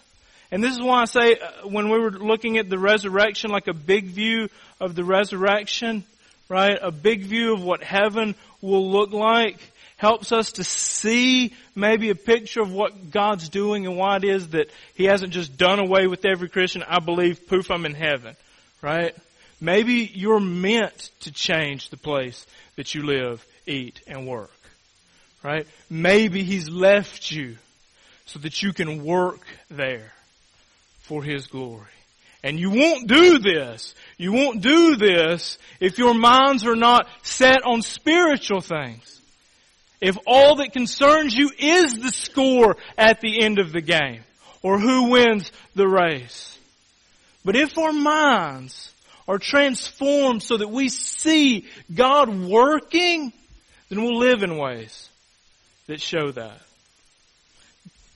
and 0.53 0.63
this 0.63 0.73
is 0.73 0.81
why 0.83 1.01
I 1.01 1.05
say 1.05 1.33
uh, 1.33 1.67
when 1.67 1.89
we 1.89 1.97
were 1.97 2.11
looking 2.11 2.59
at 2.59 2.69
the 2.69 2.77
resurrection, 2.77 3.49
like 3.49 3.67
a 3.67 3.73
big 3.73 4.05
view 4.05 4.49
of 4.79 4.93
the 4.93 5.03
resurrection, 5.03 6.03
right? 6.47 6.77
A 6.79 6.91
big 6.91 7.23
view 7.23 7.55
of 7.55 7.63
what 7.63 7.81
heaven 7.81 8.35
will 8.61 8.91
look 8.91 9.11
like 9.11 9.57
helps 9.97 10.31
us 10.31 10.51
to 10.51 10.63
see 10.63 11.55
maybe 11.73 12.11
a 12.11 12.15
picture 12.15 12.61
of 12.61 12.71
what 12.71 13.09
God's 13.09 13.49
doing 13.49 13.87
and 13.87 13.97
why 13.97 14.17
it 14.17 14.25
is 14.25 14.49
that 14.49 14.69
He 14.93 15.05
hasn't 15.05 15.33
just 15.33 15.57
done 15.57 15.79
away 15.79 16.05
with 16.05 16.23
every 16.23 16.49
Christian. 16.49 16.83
I 16.83 16.99
believe, 16.99 17.47
poof, 17.47 17.71
I'm 17.71 17.87
in 17.87 17.95
heaven, 17.95 18.35
right? 18.83 19.15
Maybe 19.59 20.11
you're 20.13 20.39
meant 20.39 21.09
to 21.21 21.31
change 21.31 21.89
the 21.89 21.97
place 21.97 22.45
that 22.75 22.93
you 22.93 23.01
live, 23.01 23.43
eat, 23.65 24.01
and 24.05 24.27
work, 24.27 24.53
right? 25.41 25.65
Maybe 25.89 26.43
He's 26.43 26.69
left 26.69 27.31
you 27.31 27.57
so 28.27 28.37
that 28.37 28.61
you 28.61 28.71
can 28.71 29.03
work 29.03 29.41
there 29.71 30.11
for 31.03 31.23
His 31.23 31.47
glory. 31.47 31.87
And 32.43 32.59
you 32.59 32.71
won't 32.71 33.07
do 33.07 33.39
this. 33.39 33.95
You 34.17 34.33
won't 34.33 34.61
do 34.61 34.97
this 34.97 35.57
if 35.79 35.97
your 35.97 36.13
minds 36.13 36.65
are 36.65 36.75
not 36.75 37.07
set 37.21 37.63
on 37.63 37.81
spiritual 37.81 38.59
things. 38.59 39.21
If 40.01 40.17
all 40.27 40.55
that 40.55 40.73
concerns 40.73 41.33
you 41.33 41.49
is 41.57 41.93
the 41.99 42.11
score 42.11 42.75
at 42.97 43.21
the 43.21 43.41
end 43.41 43.59
of 43.59 43.71
the 43.71 43.81
game 43.81 44.21
or 44.61 44.77
who 44.77 45.11
wins 45.11 45.49
the 45.75 45.87
race. 45.87 46.57
But 47.45 47.55
if 47.55 47.77
our 47.77 47.93
minds 47.93 48.93
are 49.25 49.37
transformed 49.37 50.43
so 50.43 50.57
that 50.57 50.69
we 50.69 50.89
see 50.89 51.65
God 51.93 52.29
working, 52.29 53.31
then 53.87 54.01
we'll 54.03 54.19
live 54.19 54.43
in 54.43 54.57
ways 54.57 55.09
that 55.87 56.01
show 56.01 56.31
that. 56.31 56.61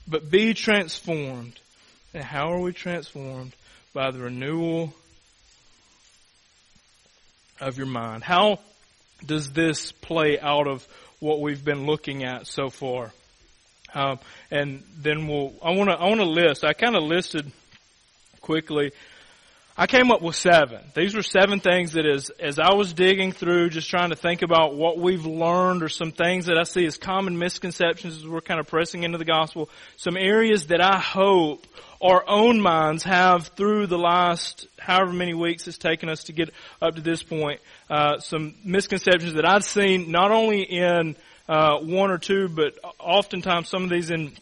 But 0.06 0.30
be 0.30 0.52
transformed 0.52 1.58
and 2.14 2.24
how 2.24 2.52
are 2.52 2.60
we 2.60 2.72
transformed? 2.72 3.52
By 3.94 4.10
the 4.10 4.18
renewal 4.18 4.92
of 7.60 7.78
your 7.78 7.86
mind. 7.86 8.22
How 8.22 8.60
does 9.24 9.52
this 9.52 9.92
play 9.92 10.38
out 10.38 10.66
of 10.66 10.86
what 11.20 11.40
we've 11.40 11.64
been 11.64 11.86
looking 11.86 12.22
at 12.24 12.46
so 12.46 12.70
far? 12.70 13.12
Um, 13.94 14.18
and 14.50 14.82
then 14.98 15.26
we'll. 15.26 15.52
I 15.62 15.70
want 15.70 15.90
to. 15.90 15.96
I 15.96 16.08
want 16.08 16.20
to 16.20 16.26
list. 16.26 16.64
I 16.64 16.74
kind 16.74 16.94
of 16.94 17.02
listed 17.02 17.50
quickly 18.40 18.92
I 19.80 19.86
came 19.86 20.10
up 20.10 20.22
with 20.22 20.34
seven. 20.34 20.80
These 20.96 21.14
were 21.14 21.22
seven 21.22 21.60
things 21.60 21.92
that 21.92 22.04
as, 22.04 22.30
as 22.30 22.58
I 22.58 22.74
was 22.74 22.92
digging 22.92 23.30
through, 23.30 23.70
just 23.70 23.88
trying 23.88 24.10
to 24.10 24.16
think 24.16 24.42
about 24.42 24.74
what 24.74 24.98
we've 24.98 25.24
learned 25.24 25.84
or 25.84 25.88
some 25.88 26.10
things 26.10 26.46
that 26.46 26.58
I 26.58 26.64
see 26.64 26.84
as 26.84 26.98
common 26.98 27.38
misconceptions 27.38 28.16
as 28.16 28.26
we're 28.26 28.40
kind 28.40 28.58
of 28.58 28.66
pressing 28.66 29.04
into 29.04 29.18
the 29.18 29.24
gospel, 29.24 29.70
some 29.96 30.16
areas 30.16 30.66
that 30.66 30.80
I 30.80 30.98
hope 30.98 31.64
our 32.02 32.28
own 32.28 32.60
minds 32.60 33.04
have 33.04 33.52
through 33.56 33.86
the 33.86 33.98
last 33.98 34.66
however 34.80 35.12
many 35.12 35.32
weeks 35.32 35.68
it's 35.68 35.78
taken 35.78 36.08
us 36.08 36.24
to 36.24 36.32
get 36.32 36.50
up 36.82 36.96
to 36.96 37.00
this 37.00 37.22
point, 37.22 37.60
uh, 37.88 38.18
some 38.18 38.56
misconceptions 38.64 39.34
that 39.34 39.48
I've 39.48 39.64
seen 39.64 40.10
not 40.10 40.32
only 40.32 40.62
in 40.62 41.14
uh, 41.48 41.78
one 41.78 42.10
or 42.10 42.18
two, 42.18 42.48
but 42.48 42.76
oftentimes 42.98 43.68
some 43.68 43.84
of 43.84 43.90
these 43.90 44.10
in 44.10 44.32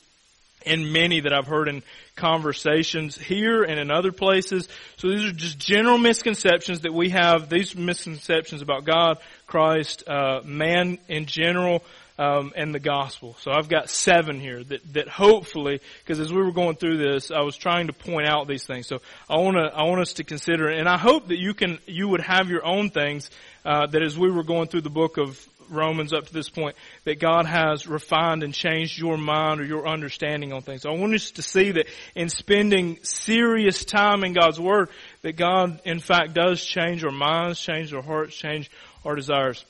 in 0.67 0.93
many 0.93 1.21
that 1.21 1.33
I've 1.33 1.47
heard 1.47 1.69
in 1.69 1.83
conversations 2.17 3.17
here 3.17 3.63
and 3.63 3.79
in 3.79 3.91
other 3.91 4.13
places. 4.13 4.69
So 4.97 5.09
these 5.09 5.25
are 5.25 5.33
just 5.33 5.59
general 5.59 5.97
misconceptions 5.97 6.81
that 6.81 6.93
we 6.93 7.11
have. 7.11 7.49
These 7.49 7.77
misconceptions 7.77 8.63
about 8.63 8.85
God, 8.85 9.19
Christ, 9.47 10.07
uh, 10.09 10.41
man 10.45 10.99
in 11.09 11.27
general, 11.27 11.85
um, 12.19 12.53
and 12.57 12.75
the 12.75 12.81
gospel. 12.81 13.37
So 13.41 13.51
I've 13.51 13.69
got 13.69 13.91
seven 13.91 14.41
here 14.41 14.65
that 14.65 14.93
that 14.95 15.09
hopefully, 15.09 15.81
because 16.03 16.19
as 16.19 16.33
we 16.33 16.43
were 16.43 16.53
going 16.53 16.77
through 16.77 16.97
this, 16.97 17.31
I 17.31 17.41
was 17.41 17.57
trying 17.57 17.89
to 17.89 17.93
point 17.93 18.27
out 18.27 18.49
these 18.49 18.65
things. 18.65 18.87
So 18.87 19.01
I 19.29 19.37
want 19.37 19.57
to 19.57 19.65
I 19.65 19.83
want 19.85 20.01
us 20.01 20.15
to 20.15 20.25
consider, 20.25 20.69
and 20.69 20.89
I 20.89 20.97
hope 20.97 21.29
that 21.29 21.39
you 21.39 21.55
can 21.55 21.79
you 21.87 22.09
would 22.09 22.23
have 22.23 22.49
your 22.49 22.65
own 22.65 22.91
things 22.91 23.31
uh, 23.65 23.87
that 23.87 24.03
as 24.03 24.19
we 24.19 24.31
were 24.31 24.45
going 24.45 24.69
through 24.69 24.83
the 24.83 24.91
book 24.91 25.19
of 25.19 25.47
Romans 25.69 26.13
up 26.13 26.27
to 26.27 26.33
this 26.33 26.49
point, 26.49 26.77
that 27.05 27.19
God 27.19 27.47
has 27.47 27.87
refined 27.87 28.43
and 28.43 28.53
changed 28.53 28.99
your 28.99 29.17
mind 29.17 29.61
or 29.61 29.65
your 29.65 29.89
understanding 29.89 30.53
on 30.53 30.63
things. 30.63 30.83
So 30.83 30.91
I 30.91 30.97
want 30.97 31.15
us 31.15 31.31
to 31.33 31.43
see 31.43 31.73
that 31.73 31.87
in 32.15 32.29
spending 32.29 32.99
serious 33.03 33.85
time 33.85 34.25
in 34.25 34.33
God's 34.33 34.61
Word, 34.61 34.89
that 35.23 35.37
God 35.37 35.81
in 35.85 36.01
fact 36.01 36.35
does 36.35 36.65
change 36.65 37.05
our 37.05 37.13
minds, 37.13 37.61
change 37.61 37.93
our 37.93 38.03
hearts, 38.03 38.37
change 38.37 38.71
our 39.05 39.15
desires. 39.15 39.65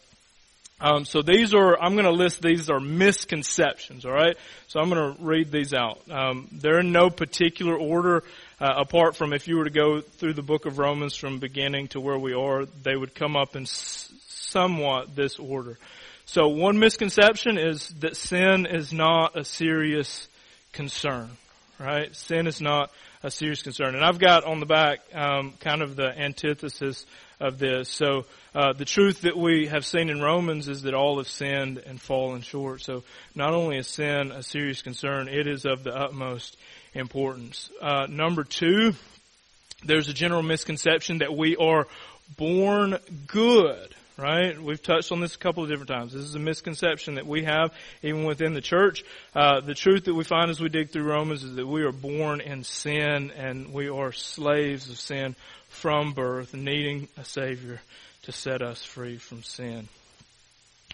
Um, 0.79 1.07
so 1.07 1.23
these 1.23 1.55
are, 1.55 1.81
I'm 1.81 1.95
going 1.95 2.05
to 2.05 2.11
list 2.11 2.43
these 2.43 2.69
are 2.69 2.81
misconceptions, 2.81 4.05
alright? 4.05 4.37
So 4.69 4.79
I'm 4.79 4.91
going 4.91 5.17
to 5.17 5.23
read 5.23 5.51
these 5.51 5.73
out. 5.73 6.01
Um, 6.11 6.49
they're 6.53 6.81
in 6.81 6.93
no 6.93 7.09
particular 7.09 7.75
order, 7.75 8.25
uh, 8.61 8.75
apart 8.77 9.17
from 9.17 9.33
if 9.33 9.49
you 9.49 9.57
were 9.57 9.65
to 9.65 9.71
go 9.71 10.03
through 10.03 10.35
the 10.35 10.43
book 10.43 10.67
of 10.67 10.79
Romans 10.79 11.17
from 11.17 11.39
beginning 11.39 11.89
to 11.89 12.01
where 12.01 12.19
we 12.19 12.35
are, 12.35 12.67
they 12.67 12.95
would 12.95 13.15
come 13.15 13.37
up 13.37 13.57
in 13.57 13.65
somewhat 14.57 15.15
this 15.15 15.39
order. 15.39 15.77
So 16.25 16.49
one 16.49 16.79
misconception 16.79 17.59
is 17.59 17.89
that 18.01 18.17
sin 18.17 18.65
is 18.65 18.91
not 18.91 19.37
a 19.37 19.45
serious 19.45 20.29
concern, 20.73 21.29
right? 21.79 22.17
Sin 22.17 22.47
is 22.47 22.63
not 22.63 22.91
a 23.23 23.31
serious 23.31 23.63
concern. 23.63 23.95
And 23.95 24.03
I've 24.03 24.19
got 24.19 24.45
on 24.45 24.61
the 24.61 24.67
back 24.67 25.01
um, 25.13 25.53
kind 25.61 25.83
of 25.83 25.95
the 25.95 26.09
antithesis 26.09 27.05
of 27.39 27.59
this. 27.59 27.91
So 27.91 28.25
uh, 28.55 28.73
the 28.73 28.87
truth 28.87 29.21
that 29.23 29.37
we 29.37 29.67
have 29.67 29.85
seen 29.85 30.09
in 30.09 30.23
Romans 30.23 30.69
is 30.69 30.83
that 30.85 30.95
all 30.95 31.19
have 31.19 31.29
sinned 31.29 31.77
and 31.77 32.01
fallen 32.01 32.41
short. 32.41 32.81
So 32.81 33.05
not 33.35 33.53
only 33.53 33.77
is 33.77 33.89
sin 33.89 34.33
a 34.33 34.43
serious 34.43 34.81
concern, 34.81 35.29
it 35.29 35.47
is 35.47 35.67
of 35.67 35.85
the 35.85 35.95
utmost 35.95 36.57
importance. 36.95 37.69
Uh, 37.83 38.07
number 38.09 38.43
two, 38.43 38.95
there's 39.85 40.09
a 40.09 40.15
general 40.15 40.43
misconception 40.43 41.19
that 41.19 41.37
we 41.37 41.57
are 41.57 41.87
born 42.39 42.99
good 43.27 43.95
right? 44.17 44.61
We've 44.61 44.83
touched 44.83 45.13
on 45.13 45.21
this 45.21 45.35
a 45.35 45.39
couple 45.39 45.63
of 45.63 45.69
different 45.69 45.89
times. 45.89 46.13
This 46.13 46.25
is 46.25 46.35
a 46.35 46.41
misconception 46.41 47.17
that 47.17 47.27
we 47.27 47.45
have 47.45 47.73
even 48.03 48.25
within 48.25 48.55
the 48.55 48.61
church. 48.61 49.05
Uh, 49.35 49.61
the 49.61 49.75
truth 49.75 50.05
that 50.05 50.15
we 50.15 50.25
find 50.25 50.51
as 50.51 50.61
we 50.61 50.69
dig 50.69 50.91
through 50.91 51.05
Romans 51.05 51.45
is 51.45 51.55
that 51.57 51.67
we 51.67 51.83
are 51.83 51.93
born 51.93 52.41
in 52.41 52.65
sin 52.65 53.31
and 53.37 53.73
we 53.73 53.89
are 53.89 54.13
slaves 54.13 54.89
of 54.91 54.99
sin 54.99 55.37
from 55.69 56.13
birth, 56.13 56.55
needing 56.55 57.09
a 57.17 57.25
Savior 57.25 57.81
to 58.23 58.33
set 58.33 58.63
us 58.63 58.83
free 58.83 59.19
from 59.19 59.43
sin. 59.43 59.89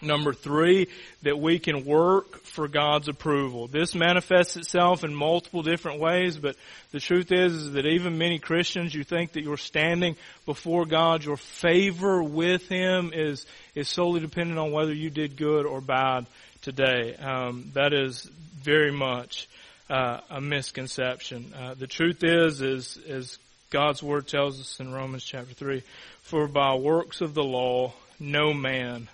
Number 0.03 0.33
three, 0.33 0.87
that 1.21 1.39
we 1.39 1.59
can 1.59 1.85
work 1.85 2.41
for 2.43 2.67
God's 2.67 3.07
approval. 3.07 3.67
This 3.67 3.95
manifests 3.95 4.57
itself 4.57 5.03
in 5.03 5.15
multiple 5.15 5.63
different 5.63 5.99
ways, 5.99 6.37
but 6.37 6.55
the 6.91 6.99
truth 6.99 7.31
is, 7.31 7.53
is 7.53 7.71
that 7.73 7.85
even 7.85 8.17
many 8.17 8.37
Christians, 8.37 8.93
you 8.93 9.03
think 9.03 9.33
that 9.33 9.43
you're 9.43 9.57
standing 9.57 10.15
before 10.45 10.85
God, 10.85 11.23
your 11.23 11.37
favor 11.37 12.21
with 12.21 12.67
Him 12.67 13.11
is, 13.13 13.45
is 13.75 13.87
solely 13.87 14.19
dependent 14.19 14.59
on 14.59 14.71
whether 14.71 14.93
you 14.93 15.09
did 15.09 15.37
good 15.37 15.65
or 15.65 15.81
bad 15.81 16.25
today. 16.61 17.15
Um, 17.15 17.71
that 17.73 17.93
is 17.93 18.23
very 18.61 18.91
much 18.91 19.47
uh, 19.89 20.19
a 20.29 20.41
misconception. 20.41 21.53
Uh, 21.57 21.73
the 21.73 21.87
truth 21.87 22.23
is, 22.23 22.61
is, 22.61 22.97
is 23.05 23.37
God's 23.69 24.03
Word 24.03 24.27
tells 24.27 24.59
us 24.59 24.79
in 24.79 24.93
Romans 24.93 25.23
chapter 25.23 25.53
3, 25.53 25.81
for 26.21 26.47
by 26.47 26.75
works 26.75 27.21
of 27.21 27.33
the 27.33 27.43
law, 27.43 27.93
no 28.19 28.53
man 28.53 29.09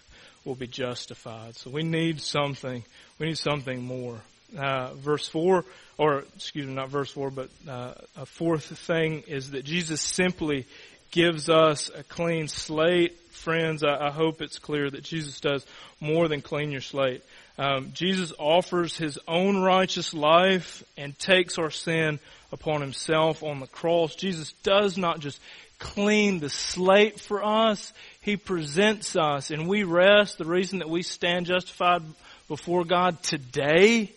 will 0.50 0.56
be 0.56 0.68
justified. 0.68 1.56
So 1.56 1.70
we 1.70 1.84
need 1.84 2.20
something. 2.20 2.84
We 3.20 3.28
need 3.28 3.38
something 3.38 3.84
more. 3.84 4.20
uh, 4.58 4.94
verse 4.96 5.28
4, 5.28 5.64
or 6.00 6.24
excuse 6.36 6.66
me, 6.66 6.74
not 6.74 6.90
verse 6.90 7.12
4, 7.12 7.30
but 7.30 7.50
uh, 7.68 7.94
a 8.18 8.26
fourth 8.26 8.66
thing 8.66 9.24
is 9.28 9.52
that 9.52 9.64
Jesus 9.64 10.02
simply 10.02 10.66
gives 11.12 11.50
us 11.50 11.92
a 11.96 12.04
clean 12.04 12.48
slate. 12.48 13.16
Friends, 13.32 13.84
I, 13.84 14.08
I 14.08 14.12
hope 14.12 14.42
it's 14.42 14.58
clear 14.60 14.90
that 14.90 15.04
Jesus 15.04 15.40
does 15.40 15.66
more 16.02 16.28
than 16.28 16.42
clean 16.42 16.72
your 16.72 16.82
slate. 16.82 17.24
Um, 17.60 17.92
Jesus 17.94 18.34
offers 18.40 18.98
his 18.98 19.20
own 19.28 19.62
righteous 19.62 20.14
life 20.16 20.84
and 20.98 21.18
takes 21.20 21.60
our 21.60 21.70
sin 21.72 22.20
upon 22.52 22.82
himself 22.82 23.44
on 23.44 23.60
the 23.60 23.68
cross. 23.68 24.16
Jesus 24.16 24.54
does 24.64 24.98
not 24.98 25.20
just 25.20 25.40
clean 25.80 26.40
the 26.40 26.50
slate 26.50 27.20
for 27.20 27.44
us, 27.44 27.94
he 28.22 28.38
presents 28.38 29.16
us 29.16 29.50
and 29.50 29.68
we 29.68 29.84
rest. 29.84 30.38
The 30.38 30.46
reason 30.46 30.80
that 30.80 30.90
we 30.90 31.02
stand 31.02 31.48
justified 31.48 32.04
before 32.48 32.84
God 32.84 33.24
today 33.24 34.12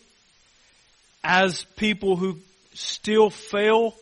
as 1.25 1.65
people 1.77 2.17
who 2.17 2.39
still 2.75 3.31
fail 3.31 3.95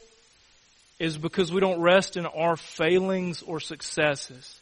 is 0.98 1.16
because 1.16 1.52
we 1.52 1.60
don't 1.60 1.80
rest 1.80 2.16
in 2.16 2.26
our 2.26 2.56
failings 2.56 3.42
or 3.42 3.60
successes, 3.60 4.60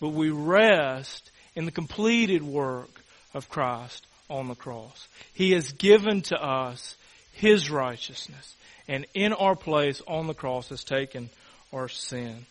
but 0.00 0.08
we 0.08 0.30
rest 0.30 1.30
in 1.54 1.64
the 1.64 1.70
completed 1.70 2.42
work 2.42 2.90
of 3.34 3.48
Christ 3.48 4.06
on 4.28 4.48
the 4.48 4.54
cross. 4.54 5.08
He 5.32 5.52
has 5.52 5.72
given 5.72 6.22
to 6.22 6.36
us 6.36 6.96
His 7.32 7.70
righteousness, 7.70 8.54
and 8.88 9.06
in 9.14 9.32
our 9.32 9.54
place 9.54 10.02
on 10.06 10.26
the 10.26 10.34
cross 10.34 10.68
has 10.70 10.84
taken 10.84 11.30
our 11.72 11.88
sin. 11.88 12.46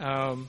Um, 0.00 0.48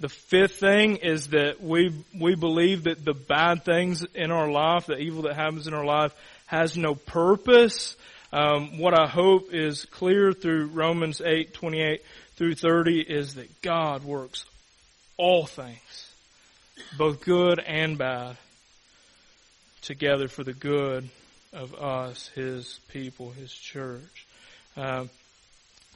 the 0.00 0.08
fifth 0.08 0.56
thing 0.56 0.96
is 0.96 1.28
that 1.28 1.62
we 1.62 1.94
we 2.18 2.34
believe 2.34 2.84
that 2.84 3.04
the 3.04 3.14
bad 3.14 3.64
things 3.64 4.04
in 4.14 4.30
our 4.30 4.50
life, 4.50 4.86
the 4.86 4.98
evil 4.98 5.22
that 5.22 5.34
happens 5.34 5.66
in 5.66 5.74
our 5.74 5.84
life, 5.84 6.12
has 6.46 6.76
no 6.76 6.94
purpose. 6.94 7.96
Um, 8.32 8.78
what 8.78 8.98
I 8.98 9.06
hope 9.06 9.52
is 9.52 9.84
clear 9.86 10.32
through 10.32 10.66
Romans 10.66 11.20
eight 11.24 11.54
twenty 11.54 11.80
eight 11.80 12.02
through 12.36 12.54
thirty 12.54 13.00
is 13.00 13.34
that 13.34 13.62
God 13.62 14.04
works 14.04 14.44
all 15.16 15.46
things, 15.46 16.10
both 16.98 17.24
good 17.24 17.60
and 17.60 17.96
bad, 17.96 18.36
together 19.82 20.26
for 20.26 20.42
the 20.42 20.54
good 20.54 21.08
of 21.52 21.74
us, 21.74 22.28
His 22.34 22.80
people, 22.88 23.30
His 23.30 23.52
church. 23.52 24.26
Um, 24.76 25.10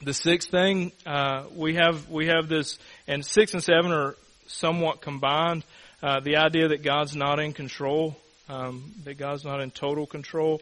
the 0.01 0.13
sixth 0.13 0.49
thing 0.51 0.91
uh, 1.05 1.43
we 1.55 1.75
have 1.75 2.09
we 2.09 2.27
have 2.27 2.47
this, 2.47 2.77
and 3.07 3.25
six 3.25 3.53
and 3.53 3.63
seven 3.63 3.91
are 3.91 4.15
somewhat 4.47 5.01
combined. 5.01 5.63
Uh, 6.01 6.19
the 6.19 6.37
idea 6.37 6.67
that 6.67 6.83
God's 6.83 7.15
not 7.15 7.39
in 7.39 7.53
control, 7.53 8.15
um, 8.49 8.93
that 9.03 9.15
God's 9.15 9.43
not 9.43 9.61
in 9.61 9.71
total 9.71 10.05
control. 10.05 10.61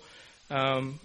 Um, 0.50 1.00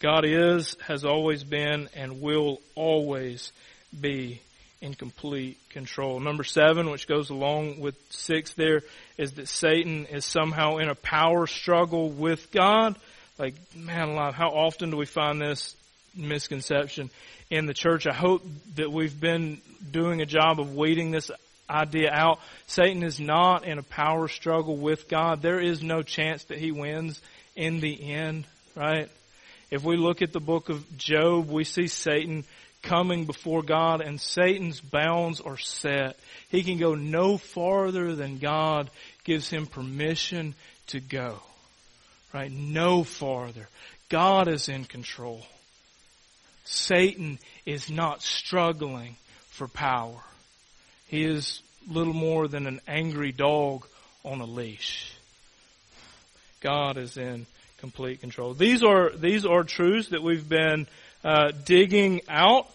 God 0.00 0.24
is, 0.24 0.76
has 0.86 1.04
always 1.04 1.44
been, 1.44 1.88
and 1.94 2.20
will 2.22 2.60
always 2.74 3.52
be 3.98 4.40
in 4.80 4.94
complete 4.94 5.58
control. 5.70 6.20
Number 6.20 6.44
seven, 6.44 6.90
which 6.90 7.06
goes 7.06 7.30
along 7.30 7.80
with 7.80 7.96
six 8.10 8.54
there, 8.54 8.82
is 9.18 9.32
that 9.32 9.48
Satan 9.48 10.06
is 10.06 10.24
somehow 10.24 10.78
in 10.78 10.88
a 10.88 10.94
power 10.94 11.46
struggle 11.46 12.08
with 12.10 12.50
God. 12.50 12.96
Like, 13.38 13.54
man 13.74 14.10
alive, 14.10 14.34
how 14.34 14.50
often 14.50 14.90
do 14.90 14.96
we 14.96 15.06
find 15.06 15.40
this 15.40 15.74
misconception 16.16 17.10
in 17.50 17.66
the 17.66 17.74
church. 17.74 18.06
I 18.06 18.14
hope 18.14 18.42
that 18.76 18.90
we've 18.90 19.18
been 19.18 19.60
doing 19.90 20.20
a 20.20 20.26
job 20.26 20.60
of 20.60 20.74
weeding 20.74 21.10
this 21.10 21.30
idea 21.68 22.10
out. 22.12 22.40
Satan 22.66 23.02
is 23.02 23.20
not 23.20 23.64
in 23.64 23.78
a 23.78 23.82
power 23.82 24.28
struggle 24.28 24.76
with 24.76 25.08
God. 25.08 25.42
There 25.42 25.60
is 25.60 25.82
no 25.82 26.02
chance 26.02 26.44
that 26.44 26.58
he 26.58 26.72
wins 26.72 27.20
in 27.56 27.80
the 27.80 28.12
end, 28.12 28.46
right? 28.74 29.08
If 29.70 29.82
we 29.82 29.96
look 29.96 30.22
at 30.22 30.32
the 30.32 30.40
book 30.40 30.68
of 30.68 30.96
Job, 30.96 31.50
we 31.50 31.64
see 31.64 31.86
Satan 31.86 32.44
coming 32.82 33.24
before 33.24 33.62
God 33.62 34.00
and 34.00 34.20
Satan's 34.20 34.80
bounds 34.80 35.40
are 35.40 35.58
set. 35.58 36.18
He 36.50 36.62
can 36.62 36.78
go 36.78 36.94
no 36.94 37.38
farther 37.38 38.14
than 38.14 38.38
God 38.38 38.90
gives 39.24 39.48
him 39.48 39.66
permission 39.66 40.54
to 40.88 41.00
go. 41.00 41.40
Right? 42.32 42.52
No 42.52 43.04
farther. 43.04 43.68
God 44.08 44.48
is 44.48 44.68
in 44.68 44.84
control. 44.84 45.46
Satan 46.64 47.38
is 47.66 47.90
not 47.90 48.22
struggling 48.22 49.16
for 49.50 49.68
power. 49.68 50.20
He 51.06 51.24
is 51.24 51.62
little 51.88 52.14
more 52.14 52.48
than 52.48 52.66
an 52.66 52.80
angry 52.88 53.32
dog 53.32 53.86
on 54.24 54.40
a 54.40 54.46
leash. 54.46 55.12
God 56.60 56.96
is 56.96 57.16
in 57.16 57.46
complete 57.78 58.20
control. 58.20 58.54
These 58.54 58.82
are 58.82 59.10
these 59.10 59.44
are 59.44 59.62
truths 59.64 60.08
that 60.08 60.22
we've 60.22 60.48
been 60.48 60.86
uh, 61.22 61.52
digging 61.64 62.22
out, 62.28 62.66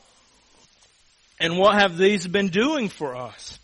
and 1.39 1.57
what 1.57 1.79
have 1.79 1.97
these 1.97 2.27
been 2.27 2.49
doing 2.49 2.89
for 2.89 3.15
us? 3.15 3.57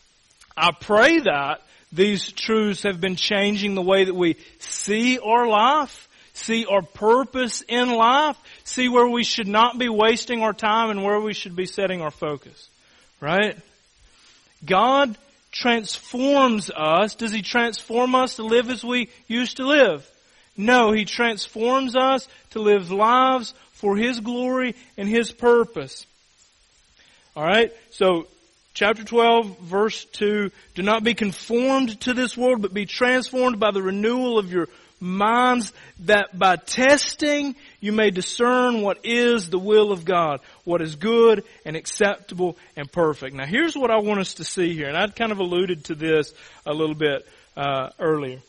I 0.57 0.71
pray 0.71 1.19
that 1.19 1.61
these 1.91 2.31
truths 2.31 2.83
have 2.83 2.99
been 2.99 3.15
changing 3.15 3.75
the 3.75 3.81
way 3.81 4.05
that 4.05 4.15
we 4.15 4.37
see 4.59 5.19
our 5.19 5.47
life 5.47 6.04
see 6.35 6.65
our 6.65 6.81
purpose 6.81 7.61
in 7.67 7.91
life, 7.91 8.37
see 8.63 8.89
where 8.89 9.07
we 9.07 9.23
should 9.23 9.47
not 9.47 9.77
be 9.77 9.89
wasting 9.89 10.41
our 10.41 10.53
time 10.53 10.89
and 10.89 11.03
where 11.03 11.19
we 11.19 11.33
should 11.33 11.55
be 11.55 11.65
setting 11.65 12.01
our 12.01 12.11
focus. 12.11 12.69
Right? 13.21 13.57
God 14.65 15.17
transforms 15.51 16.69
us. 16.69 17.15
Does 17.15 17.31
He 17.31 17.41
transform 17.41 18.15
us 18.15 18.35
to 18.35 18.43
live 18.43 18.69
as 18.69 18.83
we 18.83 19.09
used 19.27 19.57
to 19.57 19.67
live? 19.67 20.09
No, 20.57 20.91
He 20.91 21.05
transforms 21.05 21.95
us 21.95 22.27
to 22.51 22.59
live 22.59 22.91
lives 22.91 23.53
for 23.73 23.95
His 23.95 24.19
glory 24.19 24.75
and 24.97 25.07
His 25.07 25.31
purpose. 25.31 26.05
Alright? 27.35 27.73
So, 27.91 28.27
chapter 28.73 29.03
12, 29.03 29.59
verse 29.59 30.05
2, 30.05 30.51
do 30.75 30.81
not 30.81 31.03
be 31.03 31.13
conformed 31.13 31.99
to 32.01 32.13
this 32.13 32.37
world, 32.37 32.61
but 32.61 32.73
be 32.73 32.85
transformed 32.85 33.59
by 33.59 33.71
the 33.71 33.81
renewal 33.81 34.37
of 34.37 34.51
your 34.51 34.67
minds 34.99 35.73
that 36.01 36.37
by 36.37 36.55
testing 36.55 37.55
you 37.79 37.91
may 37.91 38.09
discern 38.09 38.81
what 38.81 38.99
is 39.03 39.49
the 39.49 39.59
will 39.59 39.91
of 39.91 40.05
God, 40.05 40.39
what 40.63 40.81
is 40.81 40.95
good 40.95 41.43
and 41.65 41.75
acceptable 41.75 42.57
and 42.75 42.91
perfect. 42.91 43.35
Now 43.35 43.45
here's 43.45 43.75
what 43.75 43.91
I 43.91 43.97
want 43.97 44.19
us 44.19 44.35
to 44.35 44.43
see 44.43 44.73
here, 44.73 44.87
and 44.87 44.97
I'd 44.97 45.15
kind 45.15 45.31
of 45.31 45.39
alluded 45.39 45.85
to 45.85 45.95
this 45.95 46.33
a 46.65 46.73
little 46.73 46.95
bit 46.95 47.27
uh, 47.55 47.89
earlier. 47.99 48.39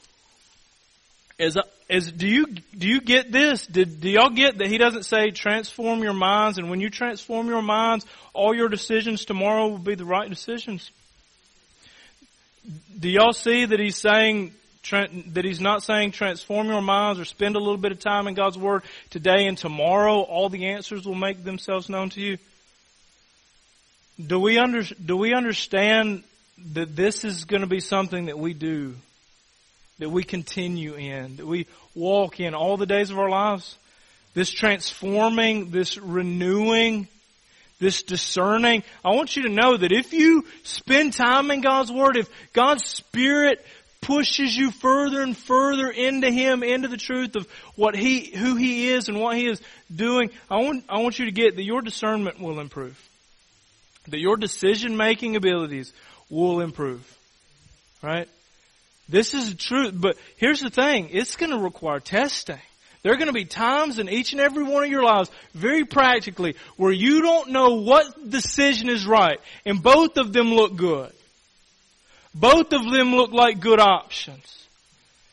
As, 1.39 1.59
as 1.91 2.11
do 2.11 2.27
you 2.27 2.47
do 2.47 2.89
you 2.89 3.01
get 3.01 3.31
this? 3.31 3.67
Did 3.67 4.01
do 4.01 4.09
y'all 4.09 4.31
get 4.31 4.59
that 4.59 4.69
he 4.69 4.79
doesn't 4.79 5.05
say 5.05 5.31
transform 5.31 6.03
your 6.03 6.15
minds, 6.15 6.57
and 6.57 6.71
when 6.71 6.81
you 6.81 6.89
transform 6.89 7.49
your 7.49 7.61
minds, 7.61 8.07
all 8.33 8.55
your 8.55 8.69
decisions 8.69 9.27
tomorrow 9.27 9.69
will 9.69 9.79
be 9.79 9.95
the 9.95 10.07
right 10.07 10.31
decisions? 10.31 10.91
Do 12.99 13.11
y'all 13.11 13.35
see 13.35 13.67
that 13.67 13.79
he's 13.79 13.97
saying 13.97 14.53
that 14.90 15.44
he's 15.44 15.61
not 15.61 15.83
saying 15.83 16.12
transform 16.12 16.68
your 16.68 16.83
minds 16.83 17.20
or 17.20 17.25
spend 17.25 17.57
a 17.57 17.59
little 17.59 17.77
bit 17.77 17.92
of 17.92 17.99
time 17.99 18.29
in 18.29 18.35
God's 18.35 18.59
Word 18.59 18.83
today 19.11 19.46
and 19.46 19.57
tomorrow 19.57 20.20
all 20.20 20.49
the 20.49 20.66
answers 20.66 21.07
will 21.07 21.14
make 21.14 21.44
themselves 21.44 21.88
known 21.88 22.11
to 22.11 22.20
you? 22.20 22.38
Do 24.25 24.40
we 24.40 24.59
under, 24.59 24.83
do 24.83 25.16
we 25.16 25.35
understand 25.35 26.22
that 26.72 26.96
this 26.96 27.25
is 27.25 27.44
going 27.44 27.61
to 27.61 27.66
be 27.66 27.81
something 27.81 28.27
that 28.27 28.38
we 28.38 28.55
do, 28.55 28.94
that 29.99 30.11
we 30.11 30.25
continue 30.25 30.94
in, 30.94 31.37
that 31.37 31.46
we 31.46 31.66
walk 31.94 32.40
in 32.40 32.55
all 32.55 32.77
the 32.77 32.87
days 32.87 33.11
of 33.11 33.18
our 33.18 33.29
lives? 33.29 33.77
This 34.35 34.51
transforming, 34.51 35.70
this 35.70 35.99
renewing, 35.99 37.09
this 37.79 38.03
discerning. 38.03 38.83
I 39.05 39.14
want 39.14 39.37
you 39.37 39.42
to 39.44 39.49
know 39.49 39.77
that 39.77 39.92
if 39.92 40.12
you 40.12 40.44
spend 40.62 41.12
time 41.12 41.51
in 41.51 41.61
God's 41.61 41.92
Word, 41.92 42.16
if 42.16 42.29
God's 42.53 42.85
Spirit 42.85 43.64
pushes 44.07 44.57
you 44.57 44.71
further 44.71 45.21
and 45.21 45.37
further 45.37 45.90
into 45.90 46.31
Him, 46.31 46.62
into 46.62 46.87
the 46.87 46.97
truth 46.97 47.35
of 47.35 47.49
what 47.75 47.97
He, 47.97 48.31
who 48.37 48.55
He 48.55 48.88
is 48.90 49.09
and 49.09 49.21
what 49.21 49.37
He 49.37 49.49
is 49.49 49.61
doing, 49.95 50.31
I 50.49 50.59
want, 50.59 50.85
I 50.88 51.01
want 51.01 51.19
you 51.19 51.25
to 51.25 51.33
get 51.33 51.57
that 51.57 51.64
your 51.64 51.83
discernment 51.83 52.40
will 52.40 52.61
improve. 52.61 52.97
That 54.09 54.21
your 54.21 54.37
decision 54.37 54.97
making 54.97 55.35
abilities 55.35 55.92
will 56.31 56.61
improve. 56.61 57.05
Right? 58.01 58.29
This 59.09 59.35
is 59.35 59.51
the 59.51 59.57
truth, 59.57 59.95
but 59.97 60.16
here's 60.37 60.61
the 60.61 60.71
thing, 60.71 61.09
it's 61.11 61.35
gonna 61.35 61.59
require 61.59 61.99
testing. 61.99 62.61
There 63.03 63.12
are 63.12 63.19
going 63.19 63.29
to 63.29 63.33
be 63.33 63.45
times 63.45 64.01
in 64.01 64.09
each 64.09 64.33
and 64.33 64.40
every 64.40 64.64
one 64.64 64.83
of 64.83 64.90
your 64.90 65.05
lives, 65.05 65.31
very 65.55 65.85
practically, 65.85 66.57
where 66.77 66.90
you 66.90 67.23
don't 67.23 67.51
know 67.51 67.75
what 67.75 68.29
decision 68.29 68.88
is 68.88 69.07
right, 69.07 69.38
and 69.64 69.81
both 69.81 70.16
of 70.16 70.33
them 70.33 70.53
look 70.53 70.75
good. 70.75 71.12
Both 72.38 72.75
of 72.75 72.85
them 72.90 73.14
look 73.14 73.33
like 73.33 73.61
good 73.61 73.81
options. 73.81 74.68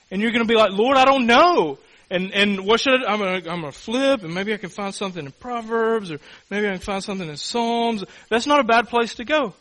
And 0.10 0.22
you're 0.22 0.32
going 0.32 0.44
to 0.44 0.48
be 0.48 0.56
like, 0.56 0.72
Lord, 0.72 0.96
I 0.96 1.04
don't 1.04 1.26
know. 1.26 1.78
And, 2.10 2.32
and 2.32 2.66
what 2.66 2.80
should 2.80 3.04
I, 3.04 3.12
I'm 3.12 3.20
going 3.20 3.44
to, 3.44 3.52
I'm 3.52 3.62
going 3.62 3.74
to 3.74 3.78
flip 3.78 4.24
and 4.24 4.34
maybe 4.34 4.54
I 4.54 4.58
can 4.58 4.70
find 4.70 4.94
something 4.94 5.26
in 5.26 5.32
Proverbs 5.34 6.12
or 6.12 6.20
maybe 6.50 6.68
I 6.68 6.72
can 6.72 6.80
find 6.80 7.04
something 7.04 7.28
in 7.28 7.36
Psalms. 7.36 8.06
That's 8.30 8.48
not 8.48 8.62
a 8.62 8.64
bad 8.64 8.88
place 8.88 9.16
to 9.16 9.26
go. 9.26 9.54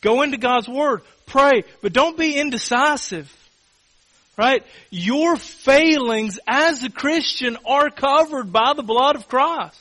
Go 0.00 0.22
into 0.22 0.38
God's 0.38 0.68
Word. 0.68 1.02
Pray. 1.26 1.64
But 1.82 1.92
don't 1.92 2.16
be 2.16 2.36
indecisive. 2.36 3.32
Right? 4.36 4.64
Your 4.90 5.36
failings 5.36 6.38
as 6.46 6.82
a 6.82 6.90
Christian 6.90 7.58
are 7.66 7.90
covered 7.90 8.52
by 8.52 8.72
the 8.74 8.82
blood 8.82 9.14
of 9.14 9.28
Christ. 9.28 9.78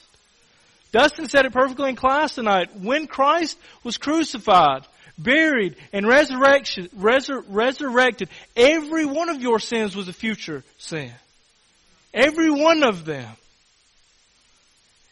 Dustin 0.91 1.27
said 1.27 1.45
it 1.45 1.53
perfectly 1.53 1.89
in 1.89 1.95
class 1.95 2.36
tonight. 2.36 2.75
When 2.75 3.08
Christ 3.08 3.58
was 3.84 3.97
crucified, 3.97 4.86
buried, 5.17 5.75
and 5.93 6.08
resurrection, 6.08 6.89
resur- 6.97 7.43
resurrected, 7.47 8.30
every 8.56 9.06
one 9.06 9.30
of 9.30 9.41
your 9.41 9.60
sins 9.60 9.95
was 9.95 10.08
a 10.08 10.13
future 10.13 10.63
sin. 10.77 11.12
Every 12.13 12.49
one 12.49 12.84
of 12.84 13.06
them. 13.06 13.30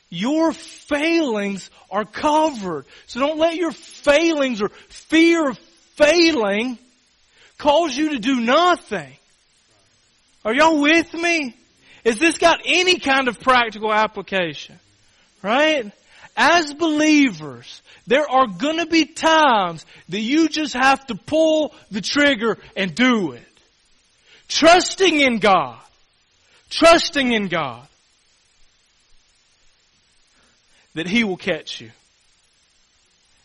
Your 0.10 0.54
failings 0.54 1.70
are 1.92 2.06
covered. 2.06 2.86
So 3.08 3.20
don't 3.20 3.40
let 3.40 3.56
your 3.56 3.72
failings 3.72 4.62
or 4.62 4.70
fear 4.70 5.50
of 5.50 5.58
failing 5.96 6.78
cause 7.58 7.96
you 7.98 8.10
to 8.10 8.20
do 8.20 8.40
nothing. 8.40 9.12
Are 10.44 10.54
y'all 10.54 10.80
with 10.80 11.14
me? 11.14 11.56
Has 12.06 12.20
this 12.20 12.38
got 12.38 12.62
any 12.66 13.00
kind 13.00 13.28
of 13.28 13.40
practical 13.40 13.92
application? 13.92 14.80
Right? 15.42 15.92
As 16.38 16.74
believers, 16.74 17.82
there 18.08 18.30
are 18.30 18.48
gonna 18.48 18.86
be 18.86 19.06
times 19.06 19.86
that 20.10 20.20
you 20.20 20.50
just 20.50 20.74
have 20.74 21.06
to 21.08 21.16
pull 21.16 21.74
the 21.92 22.02
trigger 22.02 22.58
and 22.76 22.94
do 22.94 23.32
it. 23.32 23.48
Trusting 24.48 25.20
in 25.20 25.40
God. 25.40 25.80
Trusting 26.70 27.32
in 27.32 27.48
God. 27.48 27.88
That 30.94 31.08
He 31.08 31.24
will 31.24 31.38
catch 31.38 31.82
you. 31.82 31.92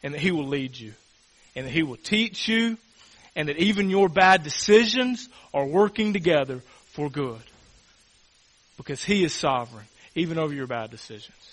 And 0.03 0.15
that 0.15 0.21
He 0.21 0.33
will 0.33 0.49
lead 0.49 0.77
you. 0.77 0.93
And 1.55 1.67
that 1.67 1.73
He 1.73 1.83
will 1.83 1.97
teach 1.97 2.49
you. 2.49 2.77
And 3.37 3.49
that 3.49 3.59
even 3.59 3.89
your 3.89 4.09
bad 4.09 4.43
decisions 4.43 5.29
are 5.55 5.67
working 5.67 6.13
together 6.13 6.61
for 6.93 7.09
good. 7.09 7.41
Because 8.77 9.05
He 9.05 9.23
is 9.23 9.33
sovereign, 9.33 9.87
even 10.15 10.39
over 10.39 10.53
your 10.53 10.67
bad 10.67 10.91
decisions. 10.91 11.50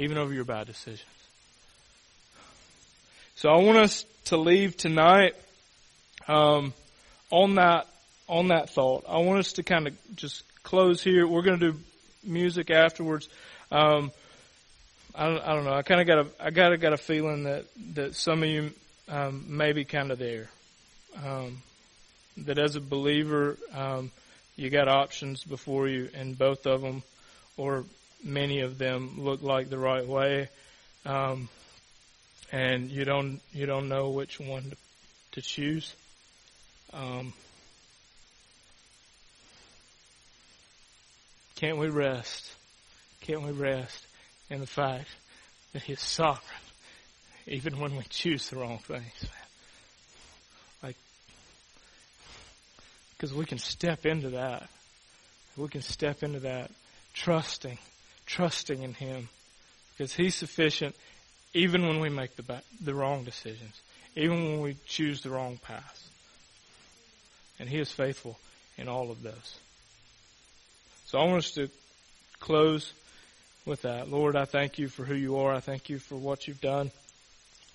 Even 0.00 0.16
over 0.16 0.32
your 0.32 0.44
bad 0.44 0.66
decisions. 0.66 1.04
So 3.34 3.50
I 3.50 3.60
want 3.60 3.76
us 3.76 4.06
to 4.26 4.38
leave 4.38 4.74
tonight 4.74 5.34
um, 6.26 6.72
on 7.30 7.56
that 7.56 7.86
on 8.26 8.48
that 8.48 8.70
thought. 8.70 9.04
I 9.06 9.18
want 9.18 9.40
us 9.40 9.52
to 9.54 9.62
kind 9.62 9.86
of 9.86 10.16
just 10.16 10.42
close 10.62 11.02
here. 11.02 11.26
We're 11.26 11.42
going 11.42 11.60
to 11.60 11.72
do 11.72 11.78
music 12.24 12.70
afterwards. 12.70 13.28
Um, 13.70 14.10
I 15.14 15.26
don't, 15.26 15.42
I 15.42 15.54
don't 15.54 15.64
know. 15.64 15.74
I 15.74 15.82
kind 15.82 16.00
of 16.00 16.06
got 16.06 16.18
a 16.18 16.46
I 16.46 16.50
got 16.50 16.72
a, 16.72 16.78
got 16.78 16.94
a 16.94 16.96
feeling 16.96 17.42
that 17.42 17.66
that 17.94 18.14
some 18.14 18.42
of 18.42 18.48
you 18.48 18.70
um, 19.06 19.44
may 19.48 19.72
be 19.72 19.84
kind 19.84 20.10
of 20.10 20.18
there. 20.18 20.48
Um, 21.22 21.60
that 22.38 22.58
as 22.58 22.74
a 22.74 22.80
believer, 22.80 23.58
um, 23.74 24.10
you 24.56 24.70
got 24.70 24.88
options 24.88 25.44
before 25.44 25.88
you, 25.88 26.08
and 26.14 26.38
both 26.38 26.66
of 26.66 26.80
them, 26.80 27.02
or 27.58 27.84
many 28.22 28.60
of 28.60 28.78
them, 28.78 29.16
look 29.18 29.42
like 29.42 29.70
the 29.70 29.78
right 29.78 30.06
way, 30.06 30.48
um, 31.04 31.48
and 32.52 32.90
you 32.90 33.04
don't 33.04 33.40
you 33.52 33.66
don't 33.66 33.88
know 33.88 34.10
which 34.10 34.40
one 34.40 34.72
to, 35.32 35.42
choose. 35.42 35.94
Um, 36.92 37.32
can't 41.56 41.78
we 41.78 41.88
rest? 41.88 42.52
Can't 43.22 43.42
we 43.42 43.52
rest 43.52 44.06
in 44.48 44.60
the 44.60 44.66
fact 44.66 45.08
that 45.72 45.82
He's 45.82 46.00
sovereign, 46.00 46.42
even 47.46 47.78
when 47.78 47.96
we 47.96 48.02
choose 48.08 48.50
the 48.50 48.56
wrong 48.56 48.78
things? 48.78 49.24
Because 53.20 53.34
we 53.34 53.44
can 53.44 53.58
step 53.58 54.06
into 54.06 54.30
that. 54.30 54.66
We 55.54 55.68
can 55.68 55.82
step 55.82 56.22
into 56.22 56.40
that 56.40 56.70
trusting, 57.12 57.76
trusting 58.30 58.82
in 58.82 58.94
Him. 58.94 59.28
Because 59.92 60.14
He's 60.14 60.34
sufficient 60.34 60.94
even 61.52 61.86
when 61.86 62.00
we 62.00 62.08
make 62.08 62.36
the, 62.36 62.62
the 62.82 62.94
wrong 62.94 63.24
decisions, 63.24 63.80
even 64.16 64.44
when 64.44 64.60
we 64.60 64.76
choose 64.86 65.22
the 65.22 65.30
wrong 65.30 65.58
path. 65.58 66.08
And 67.58 67.68
He 67.68 67.78
is 67.78 67.90
faithful 67.90 68.38
in 68.78 68.88
all 68.88 69.10
of 69.10 69.22
those. 69.22 69.58
So 71.06 71.18
I 71.18 71.24
want 71.24 71.38
us 71.38 71.50
to 71.52 71.68
close 72.38 72.92
with 73.66 73.82
that. 73.82 74.08
Lord, 74.08 74.36
I 74.36 74.44
thank 74.44 74.78
you 74.78 74.88
for 74.88 75.04
who 75.04 75.14
you 75.14 75.38
are. 75.38 75.52
I 75.52 75.60
thank 75.60 75.88
you 75.88 75.98
for 75.98 76.14
what 76.14 76.46
you've 76.46 76.60
done. 76.60 76.90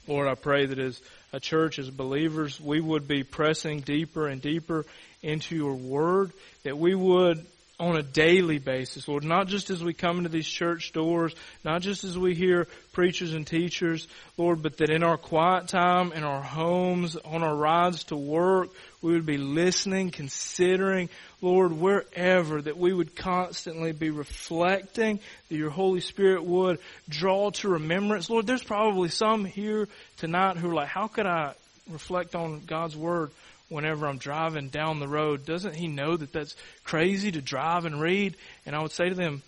Lord, 0.07 0.27
I 0.27 0.35
pray 0.35 0.65
that 0.67 0.79
as 0.79 1.01
a 1.33 1.39
church, 1.39 1.79
as 1.79 1.89
believers, 1.89 2.61
we 2.61 2.79
would 2.79 3.07
be 3.07 3.23
pressing 3.23 3.81
deeper 3.81 4.27
and 4.27 4.41
deeper 4.41 4.85
into 5.21 5.55
your 5.55 5.73
word, 5.73 6.31
that 6.63 6.77
we 6.77 6.95
would 6.95 7.45
on 7.79 7.97
a 7.97 8.03
daily 8.03 8.57
basis, 8.57 9.07
Lord, 9.07 9.25
not 9.25 9.47
just 9.47 9.69
as 9.69 9.83
we 9.83 9.93
come 9.93 10.17
into 10.17 10.29
these 10.29 10.47
church 10.47 10.93
doors, 10.93 11.35
not 11.65 11.81
just 11.81 12.05
as 12.05 12.17
we 12.17 12.33
hear 12.33 12.67
preachers 12.93 13.33
and 13.33 13.45
teachers, 13.45 14.07
Lord, 14.37 14.61
but 14.61 14.77
that 14.77 14.89
in 14.89 15.03
our 15.03 15.17
quiet 15.17 15.67
time, 15.67 16.13
in 16.13 16.23
our 16.23 16.41
homes, 16.41 17.17
on 17.17 17.43
our 17.43 17.55
rides 17.55 18.05
to 18.05 18.15
work, 18.15 18.69
we 19.01 19.11
would 19.11 19.25
be 19.25 19.37
listening, 19.37 20.11
considering, 20.11 21.09
Lord, 21.41 21.73
wherever, 21.73 22.61
that 22.61 22.77
we 22.77 22.93
would 22.93 23.15
constantly 23.15 23.91
be 23.91 24.09
reflecting, 24.09 25.19
that 25.49 25.55
your 25.55 25.69
Holy 25.69 25.99
Spirit 25.99 26.45
would 26.45 26.79
draw 27.09 27.49
to 27.51 27.69
remembrance. 27.69 28.29
Lord, 28.29 28.47
there's 28.47 28.63
probably 28.63 29.09
some 29.09 29.43
here 29.43 29.89
tonight 30.17 30.57
who 30.57 30.71
are 30.71 30.75
like, 30.75 30.87
how 30.87 31.07
could 31.07 31.25
I 31.27 31.55
reflect 31.91 32.35
on 32.35 32.61
God's 32.61 32.95
Word 32.95 33.31
whenever 33.69 34.07
I'm 34.07 34.17
driving 34.17 34.69
down 34.69 34.99
the 34.99 35.07
road. 35.07 35.45
Doesn't 35.45 35.75
he 35.75 35.87
know 35.87 36.15
that 36.15 36.31
that's 36.31 36.55
crazy 36.83 37.31
to 37.31 37.41
drive 37.41 37.85
and 37.85 37.99
read? 37.99 38.35
And 38.65 38.75
I 38.75 38.81
would 38.81 38.91
say 38.91 39.09
to 39.09 39.15
them, 39.15 39.41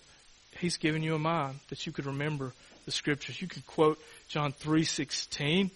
he's 0.59 0.77
given 0.77 1.03
you 1.03 1.15
a 1.15 1.19
mind 1.19 1.59
that 1.69 1.85
you 1.85 1.91
could 1.91 2.05
remember 2.05 2.53
the 2.85 2.91
scriptures. 2.91 3.41
You 3.41 3.47
could 3.47 3.65
quote 3.67 3.99
John 4.29 4.53
3:16. 4.53 5.69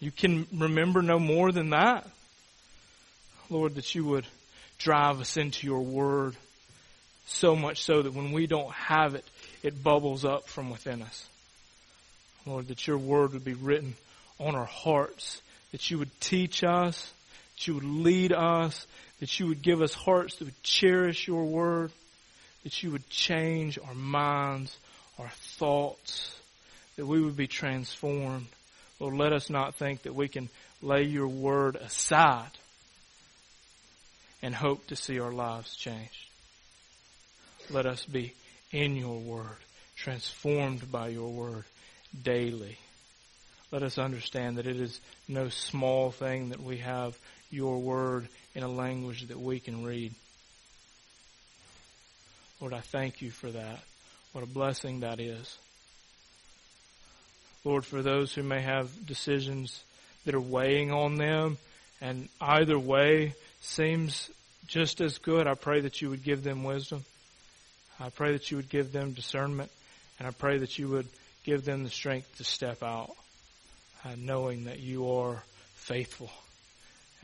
You 0.00 0.10
can 0.10 0.46
remember 0.52 1.02
no 1.02 1.18
more 1.18 1.52
than 1.52 1.70
that. 1.70 2.06
Lord, 3.50 3.74
that 3.76 3.94
you 3.94 4.04
would 4.04 4.26
drive 4.78 5.20
us 5.20 5.36
into 5.36 5.66
your 5.66 5.80
word 5.80 6.36
so 7.26 7.56
much 7.56 7.82
so 7.82 8.02
that 8.02 8.12
when 8.12 8.32
we 8.32 8.46
don't 8.46 8.72
have 8.72 9.14
it, 9.14 9.24
it 9.62 9.82
bubbles 9.82 10.24
up 10.24 10.48
from 10.48 10.70
within 10.70 11.02
us. 11.02 11.26
Lord, 12.46 12.68
that 12.68 12.86
your 12.86 12.98
word 12.98 13.32
would 13.32 13.44
be 13.44 13.54
written 13.54 13.94
on 14.38 14.54
our 14.54 14.66
hearts, 14.66 15.40
that 15.72 15.90
you 15.90 15.98
would 15.98 16.20
teach 16.20 16.62
us, 16.62 17.13
that 17.54 17.66
you 17.66 17.74
would 17.74 17.84
lead 17.84 18.32
us, 18.32 18.86
that 19.20 19.38
you 19.38 19.46
would 19.46 19.62
give 19.62 19.80
us 19.82 19.94
hearts 19.94 20.36
that 20.36 20.44
would 20.44 20.62
cherish 20.62 21.26
your 21.26 21.44
word, 21.44 21.92
that 22.64 22.82
you 22.82 22.90
would 22.90 23.08
change 23.08 23.78
our 23.78 23.94
minds, 23.94 24.76
our 25.18 25.30
thoughts, 25.58 26.34
that 26.96 27.06
we 27.06 27.20
would 27.20 27.36
be 27.36 27.46
transformed. 27.46 28.46
Lord, 29.00 29.14
let 29.14 29.32
us 29.32 29.50
not 29.50 29.74
think 29.74 30.02
that 30.02 30.14
we 30.14 30.28
can 30.28 30.48
lay 30.82 31.02
your 31.02 31.28
word 31.28 31.76
aside 31.76 32.50
and 34.42 34.54
hope 34.54 34.86
to 34.88 34.96
see 34.96 35.18
our 35.20 35.32
lives 35.32 35.74
changed. 35.74 36.28
Let 37.70 37.86
us 37.86 38.04
be 38.04 38.34
in 38.72 38.96
your 38.96 39.18
word, 39.18 39.56
transformed 39.96 40.90
by 40.92 41.08
your 41.08 41.30
word 41.30 41.64
daily. 42.22 42.76
Let 43.70 43.82
us 43.82 43.98
understand 43.98 44.58
that 44.58 44.66
it 44.66 44.78
is 44.78 45.00
no 45.26 45.48
small 45.48 46.10
thing 46.10 46.50
that 46.50 46.62
we 46.62 46.78
have 46.78 47.18
your 47.54 47.78
word 47.78 48.28
in 48.54 48.62
a 48.62 48.68
language 48.68 49.28
that 49.28 49.40
we 49.40 49.60
can 49.60 49.84
read. 49.84 50.12
Lord, 52.60 52.74
I 52.74 52.80
thank 52.80 53.22
you 53.22 53.30
for 53.30 53.50
that. 53.50 53.80
What 54.32 54.44
a 54.44 54.46
blessing 54.46 55.00
that 55.00 55.20
is. 55.20 55.58
Lord, 57.64 57.84
for 57.84 58.02
those 58.02 58.34
who 58.34 58.42
may 58.42 58.60
have 58.60 59.06
decisions 59.06 59.82
that 60.24 60.34
are 60.34 60.40
weighing 60.40 60.92
on 60.92 61.16
them, 61.16 61.56
and 62.00 62.28
either 62.40 62.78
way 62.78 63.34
seems 63.60 64.30
just 64.66 65.00
as 65.00 65.18
good, 65.18 65.46
I 65.46 65.54
pray 65.54 65.80
that 65.80 66.02
you 66.02 66.10
would 66.10 66.22
give 66.22 66.42
them 66.42 66.64
wisdom. 66.64 67.04
I 68.00 68.10
pray 68.10 68.32
that 68.32 68.50
you 68.50 68.56
would 68.56 68.68
give 68.68 68.92
them 68.92 69.12
discernment, 69.12 69.70
and 70.18 70.26
I 70.28 70.32
pray 70.32 70.58
that 70.58 70.78
you 70.78 70.88
would 70.88 71.08
give 71.44 71.64
them 71.64 71.84
the 71.84 71.90
strength 71.90 72.36
to 72.38 72.44
step 72.44 72.82
out, 72.82 73.14
uh, 74.04 74.10
knowing 74.18 74.64
that 74.64 74.80
you 74.80 75.10
are 75.10 75.42
faithful 75.74 76.30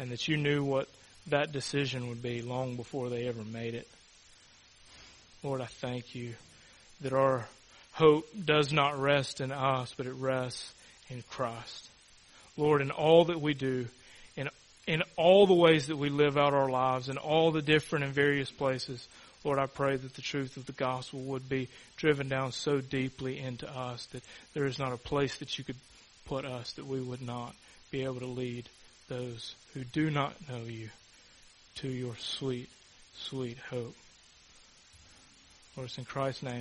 and 0.01 0.11
that 0.11 0.26
you 0.26 0.38
knew 0.38 0.64
what 0.64 0.88
that 1.26 1.53
decision 1.53 2.09
would 2.09 2.22
be 2.22 2.40
long 2.40 2.74
before 2.74 3.11
they 3.11 3.28
ever 3.28 3.44
made 3.44 3.74
it. 3.74 3.86
Lord, 5.42 5.61
I 5.61 5.66
thank 5.66 6.14
you 6.14 6.34
that 7.03 7.12
our 7.12 7.46
hope 7.92 8.26
does 8.42 8.72
not 8.72 8.98
rest 8.98 9.42
in 9.42 9.53
us, 9.53 9.92
but 9.94 10.07
it 10.07 10.14
rests 10.14 10.72
in 11.11 11.22
Christ. 11.30 11.88
Lord, 12.57 12.80
in 12.80 12.90
all 12.90 13.26
that 13.26 13.42
we 13.42 13.53
do, 13.53 13.86
in, 14.36 14.48
in 14.86 15.03
all 15.16 15.46
the 15.46 15.55
ways 15.55 15.88
that 15.88 15.98
we 15.98 16.09
live 16.09 16.38
out 16.38 16.55
our 16.55 16.70
lives, 16.70 17.11
in 17.11 17.18
all 17.18 17.51
the 17.51 17.62
different 17.62 18.07
and 18.07 18.14
various 18.14 18.51
places, 18.51 19.07
Lord, 19.44 19.59
I 19.59 19.66
pray 19.66 19.96
that 19.96 20.14
the 20.14 20.22
truth 20.22 20.57
of 20.57 20.64
the 20.64 20.72
gospel 20.72 21.20
would 21.20 21.46
be 21.46 21.68
driven 21.96 22.28
down 22.28 22.53
so 22.53 22.80
deeply 22.80 23.38
into 23.38 23.68
us 23.68 24.07
that 24.07 24.22
there 24.55 24.64
is 24.64 24.78
not 24.78 24.92
a 24.92 24.98
place 24.98 25.36
that 25.38 25.59
you 25.59 25.64
could 25.64 25.76
put 26.24 26.46
us 26.46 26.72
that 26.72 26.86
we 26.86 27.01
would 27.01 27.22
not 27.22 27.55
be 27.90 28.05
able 28.05 28.20
to 28.20 28.26
lead 28.26 28.66
those 29.11 29.56
who 29.74 29.84
do 29.84 30.08
not 30.11 30.32
know 30.48 30.62
you 30.66 30.88
to 31.74 31.88
your 31.88 32.14
sweet 32.16 32.70
sweet 33.14 33.58
hope. 33.68 33.94
Lord, 35.76 35.88
it's 35.88 35.98
in 35.98 36.04
Christ's 36.04 36.44
name. 36.44 36.54